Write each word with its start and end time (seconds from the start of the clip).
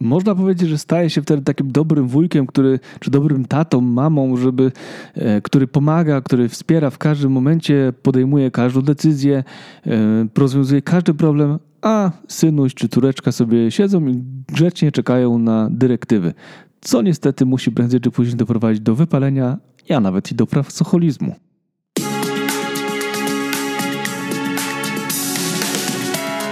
Można 0.00 0.34
powiedzieć, 0.34 0.68
że 0.68 0.78
staje 0.78 1.10
się 1.10 1.22
wtedy 1.22 1.42
takim 1.42 1.72
dobrym 1.72 2.08
wujkiem, 2.08 2.46
który, 2.46 2.80
czy 3.00 3.10
dobrym 3.10 3.44
tatą, 3.44 3.80
mamą, 3.80 4.36
żeby, 4.36 4.72
e, 5.14 5.40
który 5.40 5.66
pomaga, 5.66 6.20
który 6.20 6.48
wspiera 6.48 6.90
w 6.90 6.98
każdym 6.98 7.32
momencie, 7.32 7.92
podejmuje 8.02 8.50
każdą 8.50 8.82
decyzję, 8.82 9.44
e, 9.86 9.90
rozwiązuje 10.38 10.82
każdy 10.82 11.14
problem, 11.14 11.58
a 11.82 12.10
synuś 12.28 12.74
czy 12.74 12.88
tureczka 12.88 13.32
sobie 13.32 13.70
siedzą 13.70 14.06
i 14.06 14.22
grzecznie 14.48 14.92
czekają 14.92 15.38
na 15.38 15.68
dyrektywy. 15.70 16.34
Co 16.80 17.02
niestety 17.02 17.46
musi 17.46 17.72
prędzej 17.72 18.00
czy 18.00 18.10
później 18.10 18.36
doprowadzić 18.36 18.80
do 18.80 18.94
wypalenia, 18.94 19.58
a 19.90 20.00
nawet 20.00 20.32
i 20.32 20.34
do 20.34 20.46
pracoholizmu. 20.46 21.34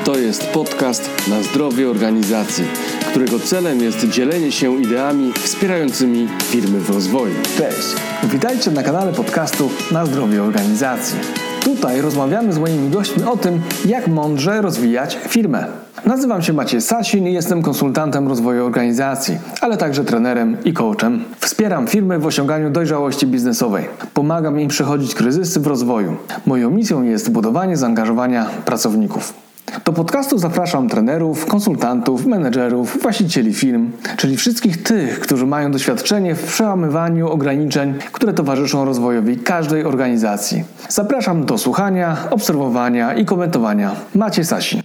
To 0.04 0.18
jest 0.18 0.46
podcast 0.46 1.28
na 1.28 1.42
zdrowie 1.42 1.90
organizacji, 1.90 2.64
którego 3.14 3.38
celem 3.38 3.80
jest 3.80 4.08
dzielenie 4.08 4.52
się 4.52 4.80
ideami 4.82 5.32
wspierającymi 5.32 6.28
firmy 6.42 6.80
w 6.80 6.90
rozwoju. 6.90 7.34
Cześć, 7.58 7.94
witajcie 8.24 8.70
na 8.70 8.82
kanale 8.82 9.12
podcastu 9.12 9.70
Na 9.92 10.06
zdrowie 10.06 10.42
organizacji. 10.42 11.18
Tutaj 11.64 12.00
rozmawiamy 12.00 12.52
z 12.52 12.58
moimi 12.58 12.90
gośćmi 12.90 13.24
o 13.24 13.36
tym, 13.36 13.62
jak 13.86 14.08
mądrze 14.08 14.62
rozwijać 14.62 15.18
firmę. 15.28 15.66
Nazywam 16.04 16.42
się 16.42 16.52
Maciej 16.52 16.80
Sasin 16.80 17.28
i 17.28 17.32
jestem 17.32 17.62
konsultantem 17.62 18.28
rozwoju 18.28 18.66
organizacji, 18.66 19.38
ale 19.60 19.76
także 19.76 20.04
trenerem 20.04 20.56
i 20.64 20.72
coachem. 20.72 21.24
Wspieram 21.40 21.86
firmy 21.86 22.18
w 22.18 22.26
osiąganiu 22.26 22.70
dojrzałości 22.70 23.26
biznesowej. 23.26 23.84
Pomagam 24.14 24.60
im 24.60 24.68
przechodzić 24.68 25.14
kryzysy 25.14 25.60
w 25.60 25.66
rozwoju. 25.66 26.16
Moją 26.46 26.70
misją 26.70 27.02
jest 27.02 27.30
budowanie 27.30 27.76
zaangażowania 27.76 28.46
pracowników. 28.64 29.44
Do 29.84 29.92
podcastu 29.92 30.38
zapraszam 30.38 30.88
trenerów, 30.88 31.46
konsultantów, 31.46 32.26
menedżerów, 32.26 33.02
właścicieli 33.02 33.54
firm, 33.54 33.90
czyli 34.16 34.36
wszystkich 34.36 34.82
tych, 34.82 35.20
którzy 35.20 35.46
mają 35.46 35.72
doświadczenie 35.72 36.34
w 36.34 36.46
przełamywaniu 36.46 37.28
ograniczeń, 37.28 37.94
które 38.12 38.32
towarzyszą 38.32 38.84
rozwojowi 38.84 39.36
każdej 39.36 39.84
organizacji. 39.84 40.64
Zapraszam 40.88 41.44
do 41.46 41.58
słuchania, 41.58 42.16
obserwowania 42.30 43.14
i 43.14 43.24
komentowania. 43.24 43.90
Macie 44.14 44.44
Sasin. 44.44 44.82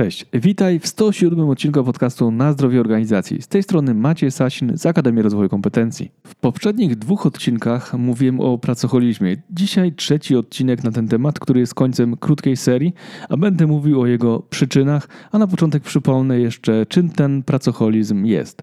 Cześć, 0.00 0.26
witaj 0.32 0.78
w 0.78 0.86
107 0.86 1.50
odcinku 1.50 1.84
podcastu 1.84 2.30
Na 2.30 2.52
zdrowie 2.52 2.80
organizacji. 2.80 3.42
Z 3.42 3.48
tej 3.48 3.62
strony 3.62 3.94
Maciej 3.94 4.30
Sasin 4.30 4.78
z 4.78 4.86
Akademii 4.86 5.22
Rozwoju 5.22 5.48
Kompetencji. 5.48 6.10
W 6.26 6.34
poprzednich 6.34 6.96
dwóch 6.96 7.26
odcinkach 7.26 7.94
mówiłem 7.94 8.40
o 8.40 8.58
pracoholizmie. 8.58 9.36
Dzisiaj 9.50 9.92
trzeci 9.92 10.36
odcinek 10.36 10.84
na 10.84 10.90
ten 10.90 11.08
temat, 11.08 11.38
który 11.38 11.60
jest 11.60 11.74
końcem 11.74 12.16
krótkiej 12.16 12.56
serii, 12.56 12.94
a 13.28 13.36
będę 13.36 13.66
mówił 13.66 14.00
o 14.00 14.06
jego 14.06 14.38
przyczynach, 14.38 15.08
a 15.32 15.38
na 15.38 15.46
początek 15.46 15.82
przypomnę 15.82 16.40
jeszcze, 16.40 16.86
czym 16.86 17.10
ten 17.10 17.42
pracoholizm 17.42 18.24
jest. 18.24 18.62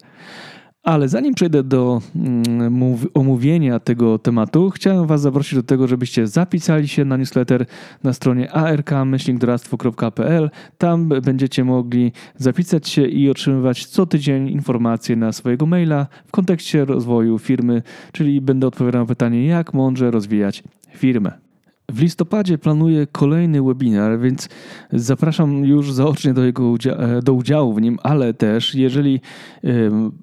Ale 0.87 1.09
zanim 1.09 1.33
przejdę 1.33 1.63
do 1.63 2.01
mm, 2.15 3.07
omówienia 3.13 3.79
tego 3.79 4.19
tematu, 4.19 4.69
chciałem 4.69 5.07
Was 5.07 5.21
zaprosić 5.21 5.55
do 5.55 5.63
tego, 5.63 5.87
żebyście 5.87 6.27
zapisali 6.27 6.87
się 6.87 7.05
na 7.05 7.17
newsletter 7.17 7.65
na 8.03 8.13
stronie 8.13 8.51
ark-doradztwo.pl. 8.51 10.49
Tam 10.77 11.07
będziecie 11.07 11.63
mogli 11.63 12.11
zapisać 12.37 12.89
się 12.89 13.05
i 13.05 13.29
otrzymywać 13.29 13.85
co 13.85 14.05
tydzień 14.05 14.49
informacje 14.49 15.15
na 15.15 15.31
swojego 15.31 15.65
maila 15.65 16.07
w 16.27 16.31
kontekście 16.31 16.85
rozwoju 16.85 17.39
firmy, 17.39 17.81
czyli 18.11 18.41
będę 18.41 18.67
odpowiadał 18.67 19.01
na 19.01 19.07
pytanie, 19.07 19.45
jak 19.45 19.73
mądrze 19.73 20.11
rozwijać 20.11 20.63
firmę. 20.95 21.46
W 21.91 22.01
listopadzie 22.01 22.57
planuję 22.57 23.07
kolejny 23.07 23.63
webinar, 23.63 24.19
więc 24.19 24.49
zapraszam 24.93 25.65
już 25.65 25.93
zaocznie 25.93 26.33
do, 26.33 26.45
jego 26.45 26.63
udzia- 26.63 26.99
e, 26.99 27.21
do 27.21 27.33
udziału 27.33 27.73
w 27.73 27.81
nim, 27.81 27.99
ale 28.03 28.33
też 28.33 28.75
jeżeli 28.75 29.21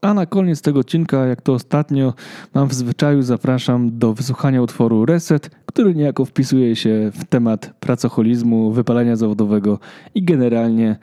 A 0.00 0.14
na 0.14 0.26
koniec 0.26 0.62
tego 0.62 0.80
odcinka, 0.80 1.26
jak 1.26 1.42
to 1.42 1.52
ostatnio 1.52 2.14
mam 2.54 2.68
w 2.68 2.74
zwyczaju, 2.74 3.22
zapraszam 3.22 3.98
do 3.98 4.14
wysłuchania 4.14 4.62
utworu 4.62 5.06
Reset, 5.06 5.50
który 5.66 5.94
niejako 5.94 6.24
wpisuje 6.24 6.76
się 6.76 7.10
w 7.14 7.24
temat 7.24 7.74
pracoholizmu, 7.80 8.72
wypalenia 8.72 9.16
zawodowego 9.16 9.78
i 10.14 10.22
generalnie 10.22 10.96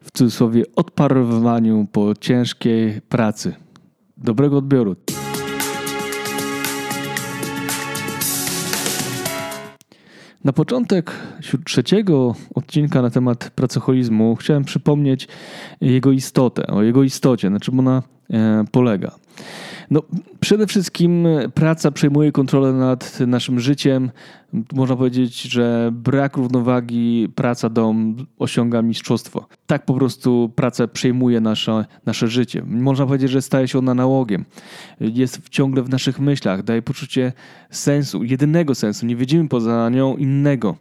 w 0.00 0.18
cudzysłowie 0.18 0.62
odparowywaniu 0.76 1.86
po 1.92 2.14
ciężkiej 2.14 3.00
pracy. 3.08 3.54
Dobrego 4.16 4.58
odbioru. 4.58 4.96
Na 10.44 10.52
początek 10.52 11.12
trzeciego 11.64 12.34
odcinka 12.54 13.02
na 13.02 13.10
temat 13.10 13.50
pracoholizmu 13.50 14.36
chciałem 14.36 14.64
przypomnieć 14.64 15.28
jego 15.80 16.12
istotę, 16.12 16.66
o 16.66 16.82
jego 16.82 17.02
istocie, 17.02 17.50
na 17.50 17.60
czym 17.60 17.78
ona 17.78 18.02
e, 18.02 18.15
polega. 18.72 19.10
No, 19.90 20.02
przede 20.40 20.66
wszystkim 20.66 21.26
praca 21.54 21.90
przejmuje 21.90 22.32
kontrolę 22.32 22.72
nad 22.72 23.20
naszym 23.20 23.60
życiem. 23.60 24.10
Można 24.72 24.96
powiedzieć, 24.96 25.42
że 25.42 25.90
brak 25.92 26.36
równowagi 26.36 27.28
praca-dom 27.34 28.16
osiąga 28.38 28.82
mistrzostwo. 28.82 29.46
Tak 29.66 29.84
po 29.84 29.94
prostu 29.94 30.52
praca 30.54 30.88
przejmuje 30.88 31.40
nasze, 31.40 31.84
nasze 32.06 32.28
życie. 32.28 32.62
Można 32.66 33.06
powiedzieć, 33.06 33.30
że 33.30 33.42
staje 33.42 33.68
się 33.68 33.78
ona 33.78 33.94
nałogiem. 33.94 34.44
Jest 35.00 35.48
ciągle 35.48 35.82
w 35.82 35.88
naszych 35.88 36.20
myślach, 36.20 36.62
daje 36.62 36.82
poczucie 36.82 37.32
sensu, 37.70 38.24
jedynego 38.24 38.74
sensu. 38.74 39.06
Nie 39.06 39.16
widzimy 39.16 39.48
poza 39.48 39.88
nią 39.88 40.16
innego 40.16 40.76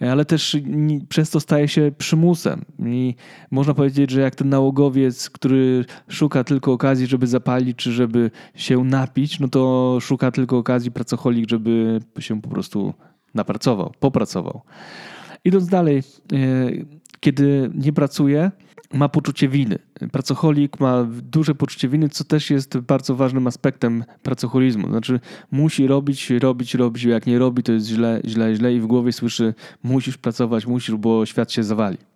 ale 0.00 0.24
też 0.24 0.56
przez 1.08 1.30
to 1.30 1.40
staje 1.40 1.68
się 1.68 1.92
przymusem. 1.98 2.64
I 2.86 3.14
można 3.50 3.74
powiedzieć, 3.74 4.10
że 4.10 4.20
jak 4.20 4.34
ten 4.34 4.48
nałogowiec, 4.48 5.30
który 5.30 5.84
szuka 6.08 6.44
tylko 6.44 6.72
okazji, 6.72 7.06
żeby 7.06 7.26
zapalić, 7.26 7.76
czy 7.76 7.92
żeby 7.92 8.30
się 8.54 8.84
napić, 8.84 9.40
no 9.40 9.48
to 9.48 9.98
szuka 10.00 10.30
tylko 10.30 10.58
okazji 10.58 10.90
pracocholik, 10.90 11.50
żeby 11.50 12.00
się 12.18 12.42
po 12.42 12.48
prostu 12.48 12.94
napracował, 13.34 13.92
popracował. 14.00 14.60
Idąc 15.44 15.66
dalej, 15.66 15.98
e, 15.98 16.02
kiedy 17.20 17.70
nie 17.74 17.92
pracuje, 17.92 18.50
ma 18.92 19.08
poczucie 19.08 19.48
winy. 19.48 19.78
Pracocholik 20.12 20.80
ma 20.80 21.06
duże 21.22 21.54
poczucie 21.54 21.88
winy, 21.88 22.08
co 22.08 22.24
też 22.24 22.50
jest 22.50 22.78
bardzo 22.78 23.16
ważnym 23.16 23.46
aspektem 23.46 24.04
pracocholizmu. 24.22 24.88
Znaczy, 24.88 25.20
musi 25.50 25.86
robić, 25.86 26.30
robić, 26.30 26.74
robić. 26.74 27.04
Jak 27.04 27.26
nie 27.26 27.38
robi, 27.38 27.62
to 27.62 27.72
jest 27.72 27.86
źle, 27.86 28.20
źle, 28.24 28.54
źle 28.54 28.74
i 28.74 28.80
w 28.80 28.86
głowie 28.86 29.12
słyszy: 29.12 29.54
musisz 29.82 30.18
pracować, 30.18 30.66
musisz, 30.66 30.94
bo 30.94 31.26
świat 31.26 31.52
się 31.52 31.64
zawali. 31.64 32.11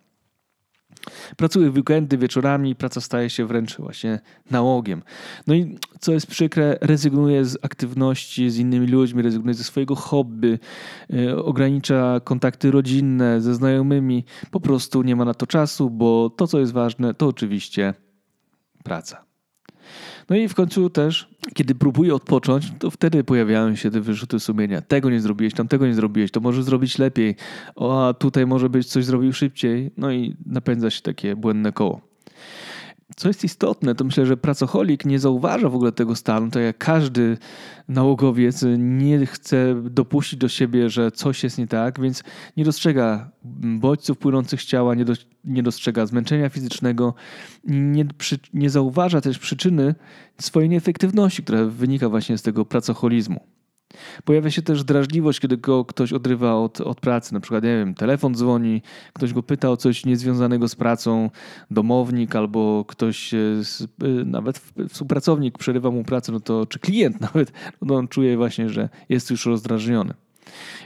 Pracuję 1.37 1.71
w 1.71 1.75
weekendy, 1.75 2.17
wieczorami, 2.17 2.75
praca 2.75 3.01
staje 3.01 3.29
się 3.29 3.45
wręcz 3.45 3.77
właśnie 3.77 4.19
nałogiem. 4.51 5.03
No 5.47 5.53
i 5.53 5.77
co 5.99 6.13
jest 6.13 6.27
przykre, 6.27 6.77
rezygnuję 6.81 7.45
z 7.45 7.57
aktywności 7.61 8.49
z 8.49 8.57
innymi 8.57 8.87
ludźmi, 8.87 9.21
rezygnuję 9.21 9.53
ze 9.53 9.63
swojego 9.63 9.95
hobby, 9.95 10.59
yy, 11.09 11.43
ogranicza 11.43 12.21
kontakty 12.23 12.71
rodzinne 12.71 13.41
ze 13.41 13.55
znajomymi. 13.55 14.25
Po 14.51 14.59
prostu 14.59 15.01
nie 15.01 15.15
ma 15.15 15.25
na 15.25 15.33
to 15.33 15.47
czasu, 15.47 15.89
bo 15.89 16.29
to, 16.29 16.47
co 16.47 16.59
jest 16.59 16.73
ważne, 16.73 17.13
to 17.13 17.27
oczywiście 17.27 17.93
praca. 18.83 19.26
No 20.29 20.35
i 20.35 20.47
w 20.47 20.55
końcu 20.55 20.89
też, 20.89 21.29
kiedy 21.53 21.75
próbuję 21.75 22.15
odpocząć, 22.15 22.71
to 22.79 22.91
wtedy 22.91 23.23
pojawiają 23.23 23.75
się 23.75 23.91
te 23.91 24.01
wyrzuty 24.01 24.39
sumienia. 24.39 24.81
Tego 24.81 25.09
nie 25.09 25.21
zrobiłeś, 25.21 25.53
tamtego 25.53 25.87
nie 25.87 25.93
zrobiłeś, 25.93 26.31
to 26.31 26.39
może 26.39 26.63
zrobić 26.63 26.97
lepiej. 26.97 27.35
O, 27.75 28.07
a 28.07 28.13
tutaj 28.13 28.45
może 28.45 28.69
być 28.69 28.87
coś 28.87 29.05
zrobił 29.05 29.33
szybciej. 29.33 29.91
No 29.97 30.11
i 30.11 30.35
napędza 30.45 30.89
się 30.89 31.01
takie 31.01 31.35
błędne 31.35 31.71
koło. 31.71 32.06
Co 33.17 33.27
jest 33.27 33.43
istotne, 33.43 33.95
to 33.95 34.03
myślę, 34.03 34.25
że 34.25 34.37
pracocholik 34.37 35.05
nie 35.05 35.19
zauważa 35.19 35.69
w 35.69 35.75
ogóle 35.75 35.91
tego 35.91 36.15
stanu, 36.15 36.51
tak 36.51 36.63
jak 36.63 36.77
każdy 36.77 37.37
nałogowiec 37.87 38.65
nie 38.77 39.25
chce 39.25 39.81
dopuścić 39.89 40.39
do 40.39 40.49
siebie, 40.49 40.89
że 40.89 41.11
coś 41.11 41.43
jest 41.43 41.57
nie 41.57 41.67
tak, 41.67 42.01
więc 42.01 42.23
nie 42.57 42.65
dostrzega 42.65 43.31
bodźców 43.79 44.17
płynących 44.17 44.61
z 44.61 44.65
ciała, 44.65 44.95
nie, 44.95 45.05
do, 45.05 45.13
nie 45.45 45.63
dostrzega 45.63 46.05
zmęczenia 46.05 46.49
fizycznego, 46.49 47.13
nie, 47.67 48.05
przy, 48.05 48.39
nie 48.53 48.69
zauważa 48.69 49.21
też 49.21 49.39
przyczyny 49.39 49.95
swojej 50.41 50.69
nieefektywności, 50.69 51.43
która 51.43 51.65
wynika 51.65 52.09
właśnie 52.09 52.37
z 52.37 52.41
tego 52.41 52.65
pracocholizmu. 52.65 53.56
Pojawia 54.25 54.51
się 54.51 54.61
też 54.61 54.83
drażliwość, 54.83 55.39
kiedy 55.39 55.57
go 55.57 55.85
ktoś 55.85 56.13
odrywa 56.13 56.55
od, 56.55 56.81
od 56.81 56.99
pracy. 56.99 57.33
Na 57.33 57.39
przykład, 57.39 57.63
nie 57.63 57.77
wiem, 57.77 57.95
telefon 57.95 58.35
dzwoni, 58.35 58.81
ktoś 59.13 59.33
go 59.33 59.43
pyta 59.43 59.69
o 59.69 59.77
coś 59.77 60.05
niezwiązanego 60.05 60.67
z 60.67 60.75
pracą, 60.75 61.29
domownik 61.71 62.35
albo 62.35 62.85
ktoś, 62.87 63.33
e, 63.33 63.37
e, 63.37 64.07
nawet 64.25 64.61
współpracownik 64.89 65.57
przerywa 65.57 65.91
mu 65.91 66.03
pracę, 66.03 66.31
no 66.31 66.39
to, 66.39 66.65
czy 66.65 66.79
klient 66.79 67.21
nawet, 67.33 67.51
no 67.81 67.95
on 67.95 68.07
czuje 68.07 68.37
właśnie, 68.37 68.69
że 68.69 68.89
jest 69.09 69.31
już 69.31 69.45
rozdrażniony. 69.45 70.13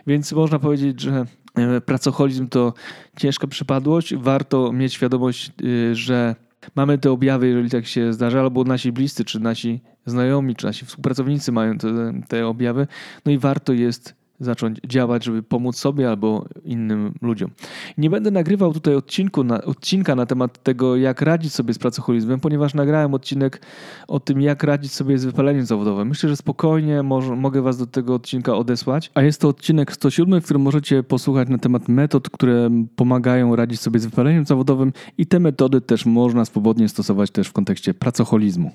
Więc 0.07 0.31
można 0.31 0.59
powiedzieć, 0.59 1.01
że 1.01 1.25
e, 1.56 1.81
pracoholizm 1.81 2.47
to 2.47 2.74
ciężka 3.18 3.47
przypadłość. 3.47 4.15
Warto 4.15 4.74
mieć 4.74 4.94
świadomość, 4.94 5.51
że 5.94 6.36
mamy 6.75 6.97
te 6.97 7.11
objawy, 7.11 7.47
jeżeli 7.47 7.69
tak 7.69 7.85
się 7.85 8.13
zdarza, 8.13 8.39
albo 8.39 8.63
nasi 8.63 8.91
bliscy, 8.91 9.25
czy 9.25 9.39
nasi 9.39 9.81
znajomi, 10.05 10.55
czy 10.55 10.65
nasi 10.65 10.85
współpracownicy 10.85 11.51
mają 11.51 11.77
te, 11.77 12.13
te 12.27 12.47
objawy. 12.47 12.87
No 13.25 13.31
i 13.31 13.37
warto 13.37 13.73
jest 13.73 14.20
zacząć 14.41 14.79
działać, 14.88 15.25
żeby 15.25 15.43
pomóc 15.43 15.75
sobie 15.77 16.09
albo 16.09 16.45
innym 16.63 17.13
ludziom. 17.21 17.51
Nie 17.97 18.09
będę 18.09 18.31
nagrywał 18.31 18.73
tutaj 18.73 18.95
odcinku 18.95 19.43
na, 19.43 19.61
odcinka 19.61 20.15
na 20.15 20.25
temat 20.25 20.63
tego, 20.63 20.95
jak 20.95 21.21
radzić 21.21 21.53
sobie 21.53 21.73
z 21.73 21.79
pracoholizmem, 21.79 22.39
ponieważ 22.39 22.73
nagrałem 22.73 23.13
odcinek 23.13 23.61
o 24.07 24.19
tym, 24.19 24.41
jak 24.41 24.63
radzić 24.63 24.93
sobie 24.93 25.17
z 25.17 25.25
wypaleniem 25.25 25.65
zawodowym. 25.65 26.07
Myślę, 26.07 26.29
że 26.29 26.38
spokojnie 26.38 27.03
mogę 27.35 27.61
Was 27.61 27.77
do 27.77 27.88
tego 27.88 28.15
odcinka 28.15 28.55
odesłać. 28.55 29.11
A 29.13 29.21
jest 29.21 29.41
to 29.41 29.47
odcinek 29.47 29.91
107, 29.91 30.41
w 30.41 30.44
którym 30.44 30.61
możecie 30.61 31.03
posłuchać 31.03 31.49
na 31.49 31.57
temat 31.57 31.89
metod, 31.89 32.29
które 32.29 32.69
pomagają 32.95 33.55
radzić 33.55 33.81
sobie 33.81 33.99
z 33.99 34.05
wypaleniem 34.05 34.45
zawodowym 34.45 34.94
i 35.17 35.25
te 35.25 35.39
metody 35.39 35.81
też 35.81 36.05
można 36.05 36.45
swobodnie 36.45 36.89
stosować 36.89 37.31
też 37.31 37.47
w 37.47 37.53
kontekście 37.53 37.94
pracoholizmu. 37.94 38.71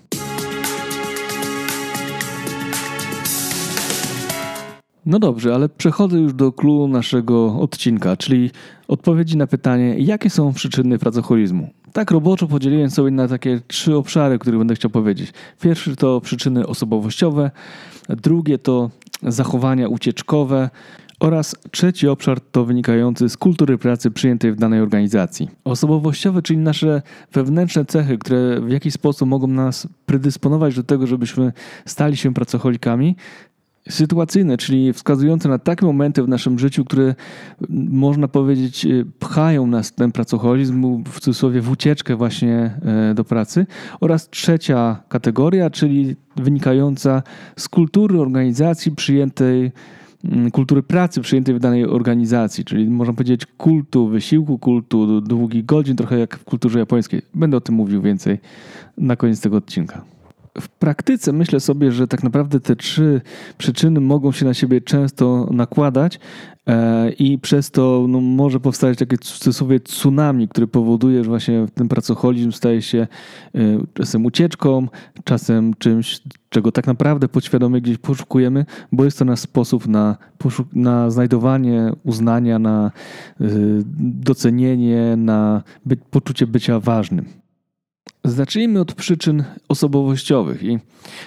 No 5.06 5.18
dobrze, 5.18 5.54
ale 5.54 5.68
przechodzę 5.68 6.18
już 6.18 6.34
do 6.34 6.52
klubu 6.52 6.88
naszego 6.88 7.58
odcinka, 7.60 8.16
czyli 8.16 8.50
odpowiedzi 8.88 9.36
na 9.36 9.46
pytanie, 9.46 9.98
jakie 9.98 10.30
są 10.30 10.52
przyczyny 10.52 10.98
pracoholizmu. 10.98 11.70
Tak 11.92 12.10
roboczo 12.10 12.46
podzieliłem 12.46 12.90
sobie 12.90 13.10
na 13.10 13.28
takie 13.28 13.60
trzy 13.66 13.96
obszary, 13.96 14.34
o 14.34 14.38
których 14.38 14.58
będę 14.58 14.74
chciał 14.74 14.90
powiedzieć. 14.90 15.32
Pierwszy 15.60 15.96
to 15.96 16.20
przyczyny 16.20 16.66
osobowościowe, 16.66 17.50
drugie 18.08 18.58
to 18.58 18.90
zachowania 19.22 19.88
ucieczkowe 19.88 20.70
oraz 21.20 21.56
trzeci 21.70 22.08
obszar 22.08 22.40
to 22.40 22.64
wynikający 22.64 23.28
z 23.28 23.36
kultury 23.36 23.78
pracy 23.78 24.10
przyjętej 24.10 24.52
w 24.52 24.56
danej 24.56 24.80
organizacji. 24.80 25.48
Osobowościowe, 25.64 26.42
czyli 26.42 26.58
nasze 26.58 27.02
wewnętrzne 27.32 27.84
cechy, 27.84 28.18
które 28.18 28.60
w 28.60 28.70
jakiś 28.70 28.94
sposób 28.94 29.28
mogą 29.28 29.46
nas 29.46 29.88
predysponować 30.06 30.76
do 30.76 30.82
tego, 30.82 31.06
żebyśmy 31.06 31.52
stali 31.86 32.16
się 32.16 32.34
pracocholikami, 32.34 33.16
sytuacyjne, 33.88 34.56
czyli 34.56 34.92
wskazujące 34.92 35.48
na 35.48 35.58
takie 35.58 35.86
momenty 35.86 36.22
w 36.22 36.28
naszym 36.28 36.58
życiu, 36.58 36.84
które 36.84 37.14
można 37.70 38.28
powiedzieć 38.28 38.86
e, 38.86 38.88
pchają 39.18 39.66
nas 39.66 39.92
ten 39.92 40.12
pracoholizm, 40.12 41.04
w 41.04 41.20
cudzysłowie 41.20 41.60
w 41.60 41.70
ucieczkę 41.70 42.16
właśnie 42.16 42.78
e, 43.10 43.14
do 43.14 43.24
pracy. 43.24 43.66
Oraz 44.00 44.30
trzecia 44.30 45.02
kategoria, 45.08 45.70
czyli 45.70 46.16
wynikająca 46.36 47.22
z 47.56 47.68
kultury 47.68 48.20
organizacji 48.20 48.92
przyjętej 48.92 49.72
kultury 50.52 50.82
pracy 50.82 51.20
przyjętej 51.20 51.54
w 51.54 51.58
danej 51.58 51.86
organizacji, 51.86 52.64
czyli 52.64 52.90
można 52.90 53.14
powiedzieć 53.14 53.46
kultu 53.46 54.08
wysiłku, 54.08 54.58
kultu 54.58 55.20
długich 55.20 55.64
godzin, 55.64 55.96
trochę 55.96 56.18
jak 56.18 56.36
w 56.38 56.44
kulturze 56.44 56.78
japońskiej. 56.78 57.22
Będę 57.34 57.56
o 57.56 57.60
tym 57.60 57.74
mówił 57.74 58.02
więcej 58.02 58.38
na 58.98 59.16
koniec 59.16 59.40
tego 59.40 59.56
odcinka 59.56 60.15
w 60.60 60.68
praktyce 60.68 61.32
myślę 61.32 61.60
sobie, 61.60 61.92
że 61.92 62.08
tak 62.08 62.22
naprawdę 62.22 62.60
te 62.60 62.76
trzy 62.76 63.20
przyczyny 63.58 64.00
mogą 64.00 64.32
się 64.32 64.44
na 64.44 64.54
siebie 64.54 64.80
często 64.80 65.48
nakładać 65.50 66.20
e, 66.66 67.10
i 67.10 67.38
przez 67.38 67.70
to 67.70 68.06
no, 68.08 68.20
może 68.20 68.60
powstać 68.60 68.98
takie 68.98 69.18
cudzysłowie 69.18 69.80
tsunami, 69.80 70.48
które 70.48 70.66
powoduje, 70.66 71.24
że 71.24 71.30
właśnie 71.30 71.66
ten 71.74 71.88
pracoholizm 71.88 72.52
staje 72.52 72.82
się 72.82 73.06
e, 73.54 73.58
czasem 73.94 74.26
ucieczką, 74.26 74.88
czasem 75.24 75.74
czymś, 75.74 76.20
czego 76.48 76.72
tak 76.72 76.86
naprawdę 76.86 77.28
podświadomie 77.28 77.80
gdzieś 77.80 77.98
poszukujemy, 77.98 78.64
bo 78.92 79.04
jest 79.04 79.18
to 79.18 79.24
nasz 79.24 79.40
sposób 79.40 79.86
na, 79.86 80.16
na 80.72 81.10
znajdowanie 81.10 81.92
uznania, 82.04 82.58
na 82.58 82.90
e, 83.40 83.44
docenienie, 83.98 85.14
na 85.16 85.62
poczucie 86.10 86.46
bycia 86.46 86.80
ważnym. 86.80 87.45
Zacznijmy 88.26 88.80
od 88.80 88.94
przyczyn 88.94 89.44
osobowościowych. 89.68 90.62
I 90.62 90.78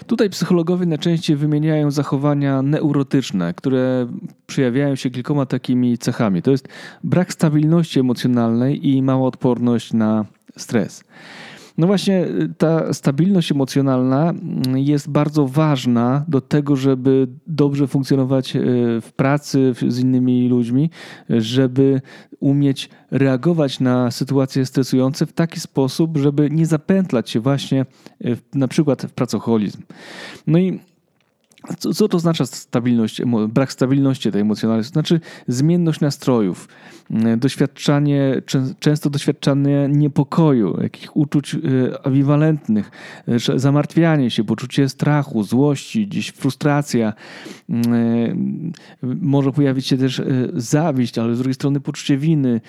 tutaj 0.08 0.30
psychologowie 0.30 0.86
najczęściej 0.86 1.36
wymieniają 1.36 1.92
zachowania 1.92 2.62
neurotyczne, 2.62 3.54
które 3.54 4.08
przejawiają 4.48 4.96
się 4.96 5.10
kilkoma 5.10 5.46
takimi 5.46 5.98
cechami. 5.98 6.42
To 6.42 6.52
jest 6.52 6.68
brak 7.04 7.34
stabilności 7.34 8.00
emocjonalnej 8.00 8.88
i 8.90 9.02
mała 9.02 9.28
odporność 9.28 9.94
na 9.94 10.26
stres. 10.58 11.04
No 11.80 11.88
właśnie, 11.88 12.28
ta 12.58 12.94
stabilność 12.94 13.52
emocjonalna 13.52 14.30
mm, 14.30 14.78
jest 14.78 15.10
bardzo 15.10 15.48
ważna 15.48 16.26
do 16.28 16.42
tego, 16.42 16.76
żeby 16.76 17.28
dobrze 17.48 17.88
funkcjonować 17.88 18.56
y, 18.56 18.60
w 19.02 19.14
pracy 19.16 19.74
z 19.88 20.00
innymi 20.00 20.50
ludźmi, 20.50 20.90
żeby 21.30 22.02
umieć 22.40 22.90
reagować 23.12 23.80
na 23.80 24.12
sytuacje 24.12 24.66
stresujące 24.66 25.26
w 25.26 25.34
taki 25.34 25.60
sposób, 25.60 26.18
żeby 26.18 26.50
nie 26.52 26.66
zapętlać 26.66 27.30
się 27.30 27.40
właśnie 27.40 27.86
y, 28.26 28.38
na 28.54 28.68
przykład 28.68 29.02
w 29.02 29.14
pracoholizm. 29.14 29.82
No 30.48 30.58
i 30.58 30.80
co, 31.80 31.94
co 31.94 32.08
to 32.08 32.18
oznacza 32.18 32.46
stabilność, 32.46 33.22
brak 33.50 33.72
stabilności 33.72 34.32
tej 34.32 34.42
emocjonalnej? 34.42 34.86
To 34.86 34.90
znaczy 34.90 35.20
zmienność 35.48 36.00
nastrojów, 36.00 36.68
mm, 37.12 37.40
doświadczanie, 37.40 38.42
często 38.80 39.10
doświadczanie 39.10 39.88
niepokoju, 39.92 40.82
jakichś 40.82 41.08
uczuć 41.14 41.56
y, 41.56 41.60
ambiwalentnych, 42.04 42.92
y, 43.30 43.60
zamartwianie 43.60 44.32
się, 44.32 44.44
poczucie 44.44 44.90
strachu, 44.90 45.44
złości, 45.44 46.08
gdzieś 46.08 46.30
frustracja. 46.30 47.14
Mm, 47.70 48.72
y, 49.04 49.08
może 49.22 49.52
pojawić 49.52 49.88
się 49.88 49.98
też 49.98 50.22
zawiść, 50.54 51.18
ale 51.18 51.36
z 51.36 51.38
drugiej 51.38 51.54
strony 51.54 51.80
poczucie 51.80 52.18
winy, 52.18 52.62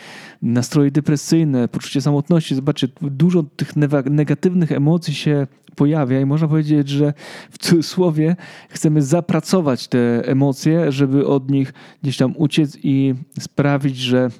nastroje 0.42 0.90
depresyjne, 0.90 1.68
poczucie 1.68 2.00
samotności. 2.00 2.54
Zobaczcie, 2.54 2.88
dużo 3.00 3.42
tych 3.42 3.76
negatywnych 4.06 4.72
emocji 4.72 5.14
się 5.14 5.46
pojawia 5.76 6.20
i 6.20 6.24
można 6.24 6.48
powiedzieć, 6.48 6.88
że 6.88 7.12
w 7.50 7.58
cudzysłowie 7.58 8.36
chcemy 8.68 9.02
zapracować 9.02 9.88
te 9.88 10.28
emocje, 10.28 10.92
żeby 10.92 11.26
od 11.26 11.50
nich 11.50 11.72
gdzieś 12.02 12.16
tam 12.16 12.34
uciec 12.36 12.78
i 12.82 13.14
sprawić, 13.38 13.96
że 13.96 14.30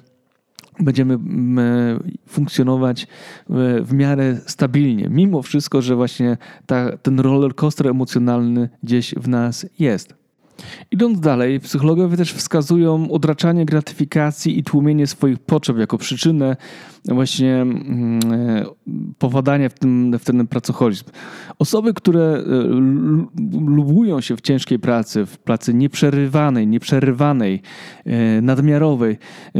będziemy 0.79 1.17
funkcjonować 2.27 3.07
w 3.81 3.93
miarę 3.93 4.37
stabilnie, 4.45 5.09
mimo 5.09 5.41
wszystko, 5.41 5.81
że 5.81 5.95
właśnie 5.95 6.37
ta, 6.65 6.97
ten 6.97 7.19
roller 7.19 7.55
coaster 7.55 7.87
emocjonalny 7.87 8.69
gdzieś 8.83 9.15
w 9.15 9.27
nas 9.27 9.65
jest. 9.79 10.20
Idąc 10.91 11.19
dalej, 11.19 11.59
psychologowie 11.59 12.17
też 12.17 12.33
wskazują 12.33 13.11
odraczanie 13.11 13.65
gratyfikacji 13.65 14.59
i 14.59 14.63
tłumienie 14.63 15.07
swoich 15.07 15.39
potrzeb 15.39 15.77
jako 15.77 15.97
przyczynę 15.97 16.55
właśnie 17.05 17.61
mm, 17.61 18.19
e, 18.33 18.65
popadania 19.17 19.69
w 19.69 19.73
ten, 19.73 20.17
w 20.19 20.25
ten 20.25 20.47
pracoholizm. 20.47 21.05
Osoby, 21.59 21.93
które 21.93 22.21
e, 22.21 22.43
lubują 23.67 24.21
się 24.21 24.35
w 24.37 24.41
ciężkiej 24.41 24.79
pracy, 24.79 25.25
w 25.25 25.37
pracy 25.37 25.73
nieprzerywanej, 25.73 26.67
nieprzerywanej, 26.67 27.61
e, 28.05 28.41
nadmiarowej, 28.41 29.17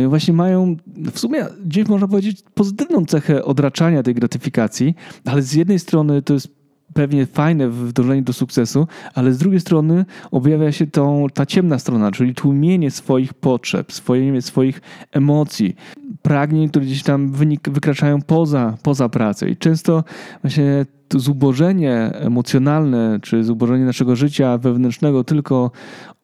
właśnie 0.07 0.33
mają 0.33 0.75
w 1.11 1.19
sumie 1.19 1.45
gdzieś 1.65 1.87
można 1.87 2.07
powiedzieć 2.07 2.43
pozytywną 2.53 3.05
cechę 3.05 3.45
odraczania 3.45 4.03
tej 4.03 4.15
gratyfikacji, 4.15 4.95
ale 5.25 5.41
z 5.41 5.53
jednej 5.53 5.79
strony 5.79 6.21
to 6.21 6.33
jest 6.33 6.60
pewnie 6.93 7.25
fajne 7.25 7.69
w 7.69 7.93
dążeniu 7.93 8.21
do 8.21 8.33
sukcesu, 8.33 8.87
ale 9.13 9.33
z 9.33 9.37
drugiej 9.37 9.59
strony 9.59 10.05
objawia 10.31 10.71
się 10.71 10.87
tą, 10.87 11.27
ta 11.33 11.45
ciemna 11.45 11.79
strona, 11.79 12.11
czyli 12.11 12.35
tłumienie 12.35 12.91
swoich 12.91 13.33
potrzeb, 13.33 13.91
swoje, 13.91 14.41
swoich 14.41 14.81
emocji, 15.11 15.75
pragnień, 16.21 16.69
które 16.69 16.85
gdzieś 16.85 17.03
tam 17.03 17.31
wynik, 17.31 17.69
wykraczają 17.69 18.21
poza, 18.21 18.77
poza 18.83 19.09
pracę. 19.09 19.49
I 19.49 19.57
często 19.57 20.03
właśnie 20.41 20.85
to 21.07 21.19
zubożenie 21.19 21.95
emocjonalne, 22.13 23.19
czy 23.21 23.43
zubożenie 23.43 23.85
naszego 23.85 24.15
życia 24.15 24.57
wewnętrznego 24.57 25.23
tylko 25.23 25.71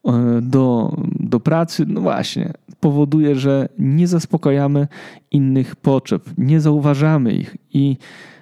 e, 0.05 0.39
do, 0.41 0.95
do 1.19 1.39
pracy, 1.39 1.85
no 1.87 2.01
właśnie, 2.01 2.53
powoduje, 2.79 3.35
że 3.35 3.69
nie 3.79 4.07
zaspokajamy 4.07 4.87
innych 5.31 5.75
potrzeb, 5.75 6.23
nie 6.37 6.61
zauważamy 6.61 7.33
ich 7.33 7.57
i 7.73 7.97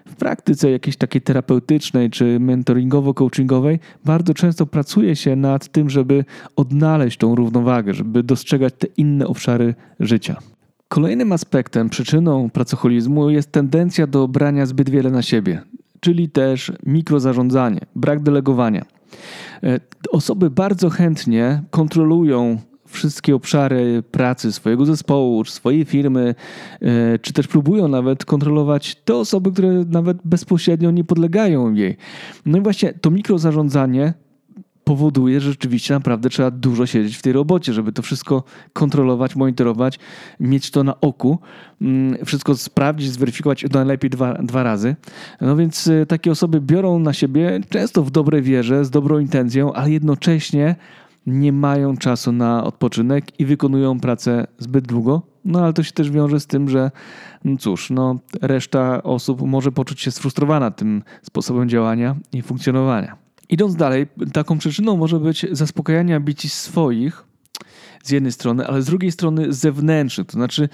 w 0.08 0.16
praktyce 0.16 0.72
jakiejś 0.72 0.98
takiej 0.98 1.22
terapeutycznej 1.22 2.10
czy 2.10 2.40
mentoringowo-coachingowej 2.40 3.80
bardzo 4.06 4.34
często 4.34 4.66
pracuje 4.66 5.16
się 5.16 5.36
nad 5.36 5.68
tym, 5.68 5.90
żeby 5.90 6.26
odnaleźć 6.56 7.18
tą 7.18 7.36
równowagę, 7.36 7.94
żeby 7.94 8.24
dostrzegać 8.24 8.74
te 8.78 8.88
inne 8.98 9.28
obszary 9.28 9.76
życia. 10.00 10.38
Kolejnym 10.88 11.32
aspektem, 11.32 11.90
przyczyną 11.90 12.50
pracoholizmu 12.50 13.30
jest 13.30 13.52
tendencja 13.52 14.08
do 14.08 14.28
brania 14.28 14.66
zbyt 14.66 14.90
wiele 14.90 15.12
na 15.12 15.22
siebie, 15.22 15.62
czyli 16.00 16.30
też 16.30 16.72
mikrozarządzanie, 16.86 17.80
brak 17.96 18.24
delegowania. 18.24 18.86
E, 19.64 19.80
osoby 20.12 20.50
bardzo 20.50 20.90
chętnie 20.90 21.64
kontrolują 21.70 22.58
wszystkie 22.88 23.36
obszary 23.36 24.04
pracy 24.12 24.51
swojego 24.51 24.86
zespołu, 24.86 25.44
czy 25.44 25.51
swojej 25.51 25.86
firmy, 25.86 26.36
e, 26.82 27.20
czy 27.20 27.34
też 27.34 27.48
próbują 27.48 27.88
nawet 27.88 28.25
kontrolować 28.25 28.96
te 28.96 29.15
osoby, 29.15 29.51
które 29.51 29.84
nawet 29.89 30.18
bezpośrednio 30.25 30.92
nie 30.92 31.04
podlegają 31.04 31.74
jej. 31.74 31.98
No 32.46 32.58
i 32.58 32.62
właśnie 32.62 32.94
to 32.94 33.12
mikrozarządzanie 33.12 34.13
powoduje, 34.86 35.42
że 35.42 35.50
rzeczywiście 35.51 35.94
naprawdę 35.94 36.30
trzeba 36.30 36.51
dużo 36.51 36.86
siedzieć 36.86 37.18
w 37.18 37.22
tej 37.22 37.34
robocie, 37.34 37.74
żeby 37.74 37.92
to 37.92 38.01
wszystko 38.01 38.44
kontrolować, 38.74 39.36
monitorować, 39.36 40.00
mieć 40.39 40.72
to 40.72 40.84
na 40.84 41.01
oku, 41.01 41.39
mm, 41.82 42.25
wszystko 42.25 42.56
sprawdzić, 42.56 43.12
zweryfikować 43.12 43.65
najlepiej 43.74 44.10
dwa, 44.10 44.34
dwa 44.34 44.63
razy. 44.63 44.96
No 45.42 45.56
więc 45.56 45.88
y, 45.88 46.06
takie 46.08 46.32
osoby 46.32 46.62
biorą 46.62 47.00
na 47.00 47.13
siebie 47.13 47.60
często 47.70 48.04
w 48.04 48.12
dobrej 48.12 48.42
wierze, 48.42 48.86
z 48.86 48.89
dobrą 48.89 49.20
intencją, 49.20 49.74
ale 49.74 49.92
jednocześnie 49.92 50.75
nie 51.25 51.53
mają 51.53 51.98
czasu 51.98 52.32
na 52.32 52.63
odpoczynek 52.63 53.39
i 53.39 53.46
wykonują 53.46 54.00
pracę 54.00 54.48
zbyt 54.60 54.88
długo. 54.88 55.22
No 55.46 55.63
ale 55.63 55.74
to 55.74 55.84
się 55.84 55.91
też 55.91 56.12
wiąże 56.12 56.39
z 56.39 56.48
tym, 56.48 56.70
że 56.70 56.91
no 57.44 57.58
cóż, 57.58 57.89
no, 57.89 58.15
reszta 58.41 59.03
osób 59.03 59.41
może 59.41 59.72
poczuć 59.72 60.01
się 60.01 60.12
sfrustrowana 60.12 60.72
tym 60.72 61.03
sposobem 61.22 61.70
działania 61.70 62.15
i 62.34 62.41
funkcjonowania. 62.41 63.15
Idąc 63.50 63.75
dalej, 63.75 64.08
taką 64.34 64.58
przyczyną 64.58 64.98
może 64.98 65.20
być 65.20 65.46
zaspokajanie 65.51 66.15
ambicji 66.15 66.50
swoich, 66.50 67.25
z 68.08 68.12
jednej 68.12 68.32
strony, 68.32 68.68
ale 68.68 68.82
z 68.82 68.86
drugiej 68.86 69.12
strony 69.12 69.54
zewnętrznych. 69.54 70.28
To 70.28 70.34
znaczy, 70.34 70.70